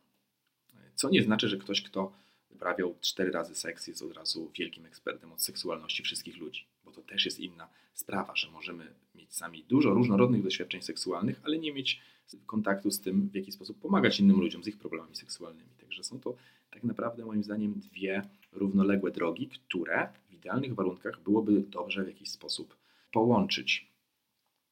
[0.96, 2.12] Co nie znaczy, że ktoś, kto
[2.50, 7.02] uprawiał cztery razy seks, jest od razu wielkim ekspertem od seksualności wszystkich ludzi, bo to
[7.02, 12.02] też jest inna sprawa, że możemy mieć sami dużo różnorodnych doświadczeń seksualnych, ale nie mieć
[12.46, 15.70] kontaktu z tym, w jaki sposób pomagać innym ludziom z ich problemami seksualnymi.
[15.80, 16.36] Także są to
[16.72, 22.30] tak naprawdę moim zdaniem dwie równoległe drogi, które w idealnych warunkach byłoby dobrze w jakiś
[22.30, 22.78] sposób
[23.12, 23.92] połączyć.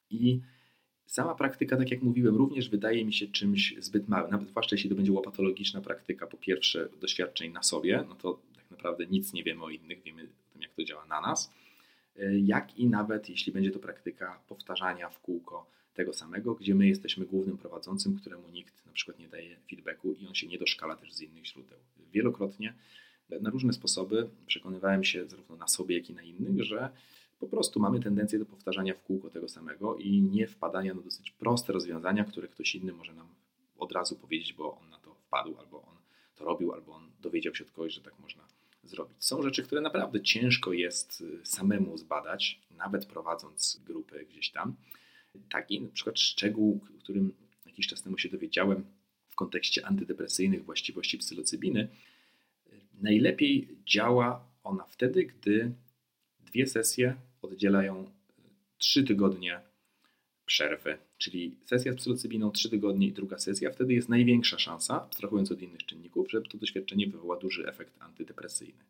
[0.10, 0.42] I
[1.08, 4.89] sama praktyka, tak jak mówiłem, również wydaje mi się czymś zbyt małym, nawet zwłaszcza jeśli
[4.89, 9.43] to będzie łopatologiczna praktyka, po pierwsze doświadczeń na sobie, no to tak naprawdę nic nie
[9.43, 11.51] wiemy o innych, wiemy o tym, jak to działa na nas,
[12.43, 17.26] jak i nawet jeśli będzie to praktyka powtarzania w kółko tego samego, gdzie my jesteśmy
[17.26, 21.14] głównym prowadzącym, któremu nikt na przykład nie daje feedbacku i on się nie doszkala też
[21.14, 21.78] z innych źródeł.
[22.12, 22.74] Wielokrotnie
[23.41, 26.89] na różne sposoby przekonywałem się zarówno na sobie, jak i na innych, że
[27.40, 31.32] po prostu mamy tendencję do powtarzania w kółko tego samego i nie wpadania na dosyć
[31.32, 33.28] proste rozwiązania, które ktoś inny może nam
[33.78, 35.98] od razu powiedzieć, bo on na to wpadł, albo on
[36.36, 38.48] to robił, albo on dowiedział się od kogoś, że tak można
[38.84, 39.26] zrobić.
[39.26, 44.76] Są rzeczy, które naprawdę ciężko jest y, samemu zbadać, nawet prowadząc grupy gdzieś tam.
[45.50, 47.34] Taki na przykład szczegół, którym
[47.66, 48.86] jakiś czas temu się dowiedziałem
[49.28, 51.88] w kontekście antydepresyjnych właściwości psylocybiny,
[53.02, 55.72] najlepiej działa ona wtedy, gdy
[56.40, 58.12] dwie sesje oddzielają
[58.78, 59.62] trzy tygodnie
[60.48, 65.52] przerwy, czyli sesja z psylocybiną 3 tygodnie i druga sesja, wtedy jest największa szansa, abstrahując
[65.52, 68.84] od innych czynników, że to doświadczenie wywoła duży efekt antydepresyjny.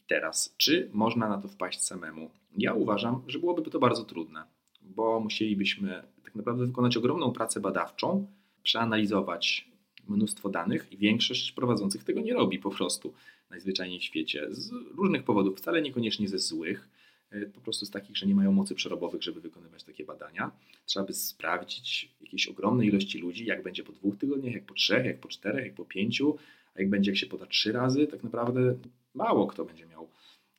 [0.00, 2.30] I teraz, czy można na to wpaść samemu?
[2.56, 4.44] Ja uważam, że byłoby to bardzo trudne,
[4.82, 8.26] bo musielibyśmy tak naprawdę wykonać ogromną pracę badawczą,
[8.62, 9.68] przeanalizować
[10.08, 13.14] mnóstwo danych i większość prowadzących tego nie robi po prostu
[13.50, 17.07] najzwyczajniej w świecie z różnych powodów, wcale niekoniecznie ze złych E,
[17.54, 20.50] po prostu z takich, że nie mają mocy przerobowych, żeby wykonywać takie badania.
[20.86, 25.06] Trzeba by sprawdzić jakieś ogromne ilości ludzi, jak będzie po dwóch tygodniach, jak po trzech,
[25.06, 26.38] jak po czterech, jak po pięciu,
[26.74, 28.78] a jak będzie, jak się poda trzy razy, tak naprawdę
[29.14, 30.08] mało kto będzie miał.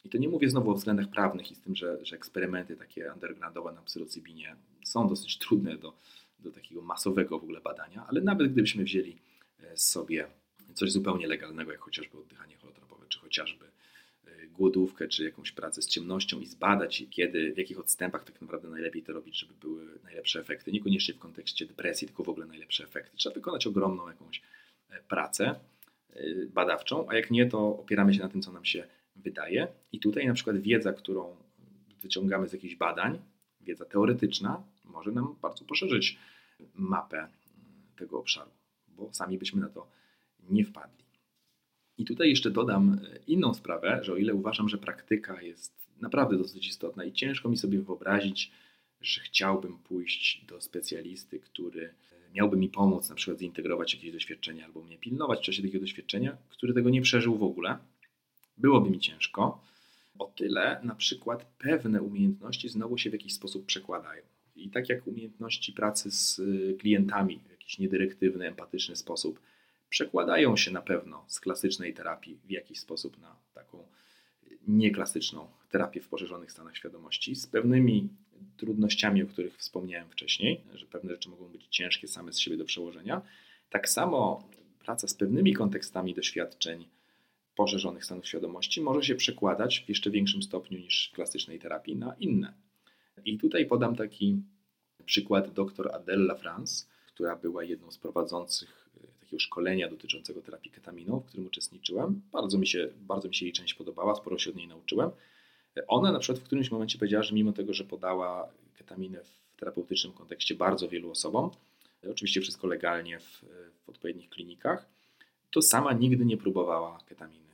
[0.06, 3.14] I to nie mówię znowu o względach prawnych i z tym, że, że eksperymenty takie
[3.14, 5.94] undergroundowe na psylocybinie są dosyć trudne do,
[6.40, 9.18] do takiego masowego w ogóle badania, ale nawet gdybyśmy wzięli
[9.60, 10.28] e, sobie
[10.74, 13.66] coś zupełnie legalnego, jak chociażby oddychanie holotropowe, czy chociażby
[14.52, 19.04] głodówkę czy jakąś pracę z ciemnością i zbadać, kiedy, w jakich odstępach tak naprawdę najlepiej
[19.04, 20.72] to robić, żeby były najlepsze efekty.
[20.72, 23.18] Niekoniecznie w kontekście depresji, tylko w ogóle najlepsze efekty.
[23.18, 24.42] Trzeba wykonać ogromną jakąś
[24.90, 25.56] e, pracę,
[26.16, 29.68] y, badawczą, a jak nie, to opieramy się na tym, co nam się wydaje.
[29.92, 31.36] I tutaj na przykład wiedza, którą
[32.02, 33.20] wyciągamy z jakichś badań,
[33.62, 36.20] wiedza teoretyczna, może nam bardzo poszerzyć
[36.74, 37.28] mapę
[37.96, 38.52] tego obszaru,
[38.88, 39.88] bo sami byśmy na to
[40.50, 41.09] nie wpadli.
[42.00, 46.68] I tutaj jeszcze dodam inną sprawę, że o ile uważam, że praktyka jest naprawdę dosyć
[46.68, 48.52] istotna i ciężko mi sobie wyobrazić,
[49.02, 51.94] że chciałbym pójść do specjalisty, który
[52.36, 56.38] miałby mi pomóc na przykład zintegrować jakieś doświadczenia albo mnie pilnować w czasie takiego doświadczenia,
[56.50, 57.78] który tego nie przeżył w ogóle.
[58.58, 59.64] Byłoby mi ciężko.
[60.20, 64.24] O tyle na przykład pewne umiejętności znowu się w jakiś sposób przekładają.
[64.56, 69.40] I tak jak umiejętności pracy z y, klientami w jakiś niedyrektywny, empatyczny sposób
[69.90, 73.88] przekładają się na pewno z klasycznej terapii w jakiś sposób na taką
[74.68, 78.10] nieklasyczną terapię w poszerzonych stanach świadomości z pewnymi
[78.58, 82.66] trudnościami, o których wspomniałem wcześniej, że pewne rzeczy mogą być ciężkie same z siebie do
[82.66, 83.22] przełożenia.
[83.70, 86.88] Tak samo praca z pewnymi kontekstami doświadczeń
[87.56, 92.16] poszerzonych stanów świadomości może się przekładać w jeszcze większym stopniu niż w klasycznej terapii na
[92.20, 92.54] inne.
[93.26, 94.42] I tutaj podam taki
[95.06, 98.79] przykład dr Adela France, która była jedną z prowadzących e,
[99.30, 102.22] takiego szkolenia dotyczącego terapii ketaminą, w którym uczestniczyłem.
[102.32, 105.12] Bardzo mi się, bardzo mi się jej część podobała, sporo się od niej nauczyłem.
[105.88, 110.14] Ona na przykład w którymś momencie powiedziała, że mimo tego, że podała ketaminę w terapeutycznym
[110.14, 111.52] kontekście bardzo wielu osobom,
[112.12, 113.46] oczywiście wszystko legalnie w,
[113.86, 114.90] w odpowiednich klinikach,
[115.52, 117.50] to sama nigdy nie próbowała ketaminy.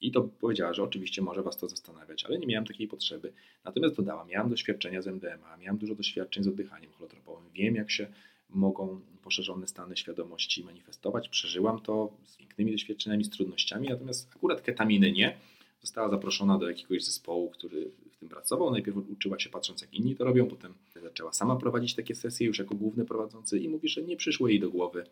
[0.00, 3.32] I to powiedziała, że oczywiście może Was to zastanawiać, ale nie miałam takiej potrzeby.
[3.64, 8.06] Natomiast dodała, miałam doświadczenia z MDMA, miałam dużo doświadczeń z oddychaniem holotropowym, wiem jak się
[8.50, 15.12] mogą poszerzone stany świadomości manifestować, przeżyłam to z pięknymi doświadczeniami, z trudnościami, natomiast akurat ketaminy
[15.12, 15.36] nie
[15.80, 18.70] została zaproszona do jakiegoś zespołu, który w tym pracował.
[18.70, 22.58] Najpierw uczyła się patrząc, jak inni to robią, potem zaczęła sama prowadzić takie sesje już
[22.58, 25.04] jako główny prowadzący i mówi, że nie przyszło jej do głowy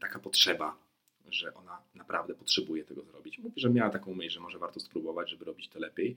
[0.00, 0.78] taka potrzeba,
[1.30, 3.38] że ona naprawdę potrzebuje tego zrobić.
[3.38, 6.16] Mówi, że miała taką myśl, że może warto spróbować, żeby robić to lepiej,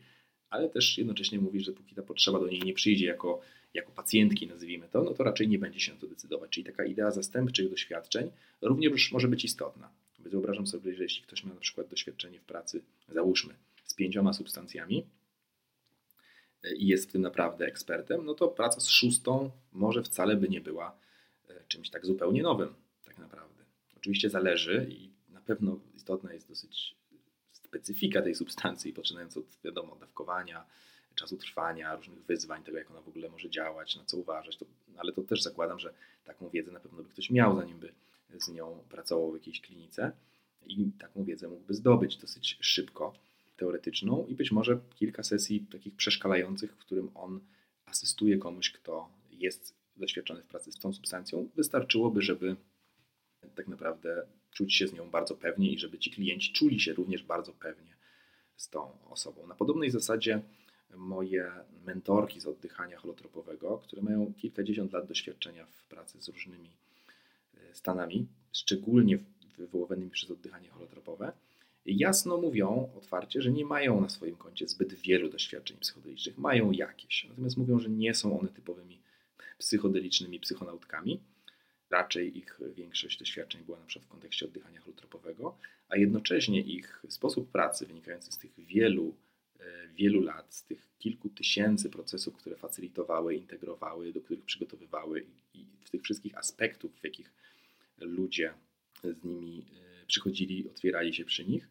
[0.49, 3.41] ale też jednocześnie mówi, że póki ta potrzeba do niej nie przyjdzie jako,
[3.77, 6.51] jako pacjentki, nazwijmy to, no to raczej nie będzie się na to decydować.
[6.51, 9.89] Czyli taka idea zastępczych doświadczeń również może być istotna.
[10.19, 13.53] Wyobrażam sobie, że jeśli ktoś ma na przykład doświadczenie w pracy, załóżmy,
[13.97, 15.05] pięcioma substancjami
[16.77, 20.61] i jest w tym naprawdę ekspertem, no to praca z szóstą może wcale by nie
[20.61, 20.99] była
[21.49, 22.73] e, czymś tak zupełnie nowym,
[23.05, 23.63] tak naprawdę.
[23.97, 26.95] Oczywiście zależy i na pewno istotna jest dosyć
[27.51, 30.65] specyfika tej substancji, poczynając od, wiadomo, dawkowania,
[31.17, 34.65] czasu trwania, różnych wyzwań, tego jak ona w ogóle może działać, na co uważać, to,
[34.97, 35.93] ale to też zakładam, że
[36.25, 37.93] taką wiedzę na pewno by ktoś miał, zanim by
[38.39, 40.11] z nią pracował w jakiejś klinice
[40.67, 43.13] i taką wiedzę mógłby zdobyć dosyć szybko
[43.57, 47.39] teoretyczną i być może kilka sesji takich przeszkalających, w którym on
[47.85, 52.55] asystuje komuś, kto jest doświadczony w pracy z tą substancją, wystarczyłoby, żeby
[53.55, 57.23] tak naprawdę czuć się z nią bardzo pewnie i żeby ci klienci czuli się również
[57.23, 57.97] bardzo pewnie
[58.57, 59.47] z tą osobą.
[59.47, 60.41] Na podobnej zasadzie
[60.95, 61.51] moje
[61.85, 66.69] mentorki z oddychania holotropowego, które mają kilkadziesiąt lat doświadczenia w pracy z różnymi
[67.53, 69.19] e, stanami, szczególnie
[69.57, 71.31] wywoływanymi przez oddychanie holotropowe,
[71.85, 76.37] jasno mówią otwarcie, że nie mają na swoim koncie zbyt wielu doświadczeń psychodelicznych.
[76.37, 78.99] Mają jakieś, natomiast mówią, że nie są one typowymi
[79.57, 81.19] psychodelicznymi psychonautkami.
[81.89, 85.57] Raczej ich większość doświadczeń była na przykład w kontekście oddychania holotropowego,
[85.89, 89.15] a jednocześnie ich sposób pracy wynikający z tych wielu,
[89.95, 95.89] wielu lat, z tych kilku tysięcy procesów, które facylitowały, integrowały, do których przygotowywały i w
[95.89, 97.31] tych wszystkich aspektów, w jakich
[97.99, 98.53] ludzie
[99.03, 99.65] z nimi
[100.01, 101.69] e, przychodzili, otwierali się przy nich,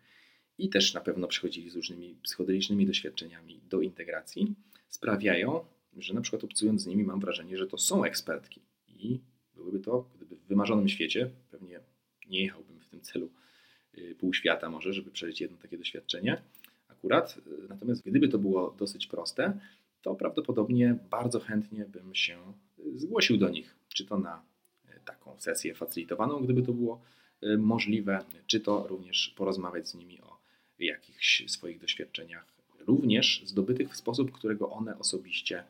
[0.59, 4.55] i też na pewno przychodzili z różnymi psychodelicznymi doświadczeniami do integracji,
[4.89, 5.64] sprawiają,
[5.97, 9.20] że na przykład obcując z nimi mam wrażenie, że to są ekspertki i
[9.55, 11.80] byłyby to, gdyby w wymarzonym świecie, pewnie
[12.28, 13.30] nie jechałbym w tym celu
[13.99, 16.43] y, pół świata może, żeby przeżyć jedno takie doświadczenie
[17.07, 17.38] akurat,
[17.68, 19.59] natomiast gdyby to było dosyć proste,
[20.02, 22.38] to prawdopodobnie bardzo chętnie bym się
[22.94, 24.42] zgłosił do nich, czy to na
[25.04, 27.00] taką sesję facylitowaną, gdyby to było
[27.59, 30.38] możliwe, czy to również porozmawiać z nimi o
[30.78, 32.46] jakichś swoich doświadczeniach,
[32.86, 35.64] również zdobytych w sposób, którego one osobiście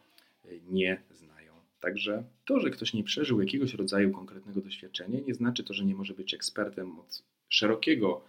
[0.45, 1.53] y, nie znają.
[1.81, 5.95] Także to, że ktoś nie przeżył jakiegoś rodzaju konkretnego doświadczenia, nie znaczy to, że nie
[5.95, 8.25] może być ekspertem od szerokiego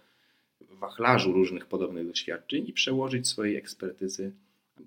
[0.78, 4.32] wachlarzu różnych podobnych doświadczeń i przełożyć swojej ekspertyzy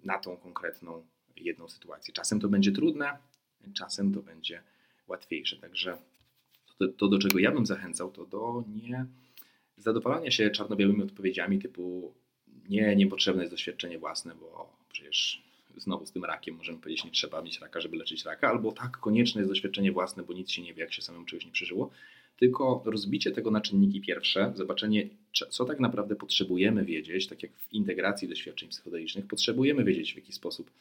[0.04, 2.14] na tą konkretną jedną sytuację.
[2.14, 3.18] Czasem to będzie trudne,
[3.74, 4.62] czasem to będzie
[5.08, 5.58] łatwiejsze.
[5.58, 5.98] Także
[6.80, 9.06] to, to do czego ja bym zachęcał, to do nie
[9.78, 12.14] zadowalania się czarno-białymi odpowiedziami typu
[12.70, 15.44] nie, niepotrzebne jest doświadczenie własne, bo przecież
[15.78, 18.98] znowu z tym rakiem możemy powiedzieć, nie trzeba mieć raka, żeby leczyć raka, albo tak,
[18.98, 21.92] konieczne jest doświadczenie własne, bo nic się nie wie, jak się samemu czegoś nie przeżyło,
[22.42, 25.10] tylko rozbicie tego na czynniki pierwsze, zobaczenie,
[25.50, 30.34] co tak naprawdę potrzebujemy wiedzieć, tak jak w integracji doświadczeń psychodelicznych, potrzebujemy wiedzieć, w jaki
[30.34, 30.72] sposób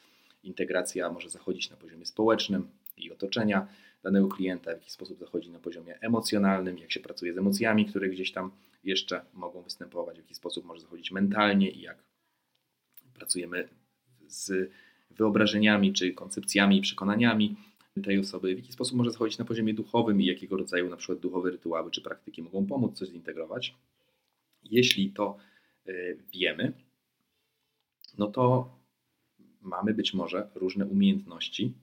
[0.43, 3.67] integracja może zachodzić na poziomie społecznym i otoczenia
[4.03, 8.09] danego klienta, w jaki sposób zachodzi na poziomie emocjonalnym, jak się pracuje z emocjami, które
[8.09, 8.51] gdzieś tam
[8.83, 11.97] jeszcze mogą występować, w jaki sposób może zachodzić mentalnie i jak
[13.13, 13.67] pracujemy
[14.27, 14.71] z
[15.11, 17.55] wyobrażeniami czy koncepcjami i przekonaniami
[18.03, 21.19] tej osoby, w jaki sposób może zachodzić na poziomie duchowym i jakiego rodzaju na przykład
[21.19, 23.75] duchowe rytuały czy praktyki mogą pomóc coś zintegrować.
[24.63, 25.37] Jeśli to
[25.87, 25.93] e,
[26.33, 26.73] wiemy,
[28.17, 28.75] no to
[29.61, 31.73] mamy być może różne umiejętności,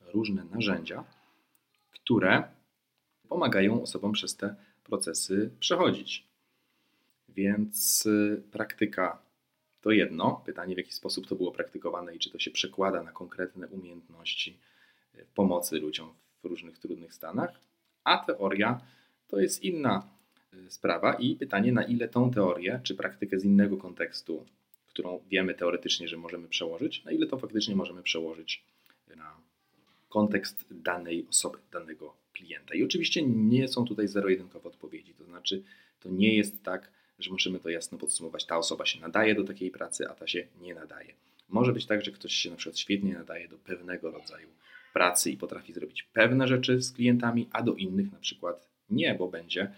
[0.00, 1.04] różne narzędzia,
[1.90, 2.44] które
[3.28, 6.26] pomagają osobom przez te procesy przechodzić.
[7.28, 9.22] Więc e, praktyka
[9.80, 10.42] to jedno.
[10.46, 14.58] Pytanie, w jaki sposób to było praktykowane i czy to się przekłada na konkretne umiejętności
[15.34, 17.60] pomocy ludziom w różnych trudnych stanach,
[18.04, 18.80] a teoria
[19.28, 20.08] to jest inna
[20.54, 24.46] y, sprawa i pytanie, na ile tą teorię czy praktykę z innego kontekstu,
[24.88, 28.64] którą wiemy teoretycznie, że możemy przełożyć, na ile to faktycznie możemy przełożyć
[29.16, 29.36] na
[30.08, 32.74] kontekst danej osoby, danego klienta.
[32.74, 35.62] I oczywiście nie są tutaj zero-jedynkowe odpowiedzi, to znaczy
[36.00, 39.70] to nie jest tak, że możemy to jasno podsumować, ta osoba się nadaje do takiej
[39.70, 41.14] pracy, a ta się nie nadaje.
[41.48, 44.48] Może być tak, że ktoś się na przykład świetnie nadaje do pewnego rodzaju
[44.92, 49.28] pracy i potrafi zrobić pewne rzeczy z klientami, a do innych na przykład nie, bo
[49.28, 49.70] będzie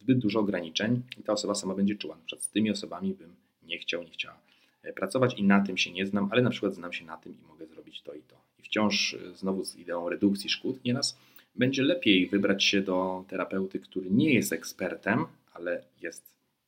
[0.00, 2.16] zbyt dużo ograniczeń i ta osoba sama będzie czuła.
[2.16, 4.40] Na przykład z tymi osobami bym nie chciał, nie chciała
[4.82, 7.32] e, pracować i na tym się nie znam, ale na przykład znam się na tym
[7.32, 8.36] i mogę zrobić to i to.
[8.58, 11.18] I wciąż e, znowu z ideą redukcji szkód nieraz
[11.54, 16.22] będzie lepiej wybrać się do terapeuty, który nie jest ekspertem, ale jest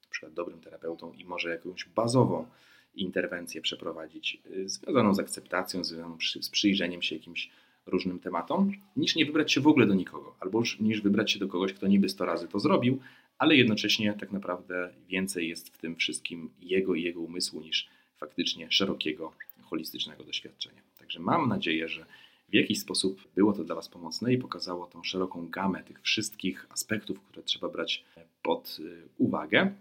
[0.05, 2.47] na przykład dobrym terapeutą i może jakąś bazową
[2.95, 7.51] interwencję przeprowadzić, e, związaną z akceptacją, związaną z przyjrzeniem się jakimś
[7.87, 11.49] różnym tematom, niż nie wybrać się w ogóle do nikogo, albo niż wybrać się do
[11.49, 12.99] kogoś, kto niby 100 razy to zrobił,
[13.39, 18.67] ale jednocześnie tak naprawdę więcej jest w tym wszystkim jego i jego umysłu niż faktycznie
[18.71, 20.83] szerokiego, holistycznego doświadczenia.
[20.99, 22.07] Także mam nadzieję, że
[22.49, 26.67] w jakiś sposób było to dla Was pomocne i pokazało tą szeroką gamę tych wszystkich
[26.71, 28.05] aspektów, które trzeba brać
[28.43, 29.75] pod y, uwagę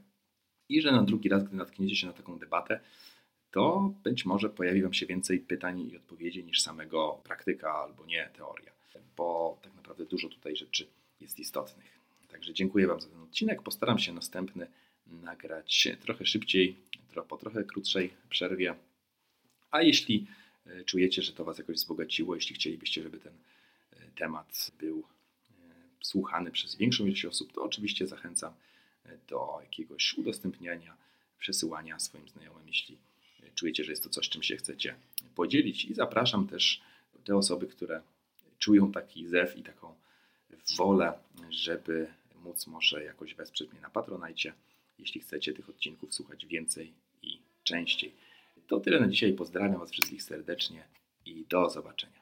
[0.70, 2.80] i że na drugi raz, gdy natkniecie się na taką debatę,
[3.52, 8.30] to być może pojawi Wam się więcej pytań i odpowiedzi niż samego praktyka albo nie
[8.38, 8.72] teoria,
[9.18, 10.88] bo tak naprawdę dużo tutaj rzeczy
[11.22, 12.00] jest istotnych.
[12.28, 13.62] Także dziękuję Wam za ten odcinek.
[13.62, 14.68] Postaram się następny
[15.08, 16.76] nagrać trochę szybciej,
[17.30, 18.76] po trochę krótszej przerwie.
[19.72, 20.28] A jeśli
[20.66, 25.04] e, czujecie, że to Was jakoś wzbogaciło, jeśli chcielibyście, żeby ten e, temat był e,
[26.02, 28.54] słuchany przez większą ilość osób, to oczywiście zachęcam
[29.28, 30.98] do jakiegoś udostępniania,
[31.40, 32.98] przesyłania swoim znajomym, jeśli
[33.56, 34.96] czujecie, że jest to coś, czym się chcecie
[35.36, 35.86] podzielić.
[35.86, 36.82] I zapraszam też
[37.24, 38.02] te osoby, które
[38.60, 39.96] czują taki zew i taką
[40.78, 41.14] wolę,
[41.50, 42.08] żeby
[42.44, 44.54] móc może jakoś wesprzeć mnie na Patronajcie,
[45.00, 48.14] jeśli chcecie tych odcinków słuchać więcej i częściej.
[48.68, 49.34] To tyle na dzisiaj.
[49.34, 50.84] Pozdrawiam Was wszystkich serdecznie
[51.26, 52.21] i do zobaczenia.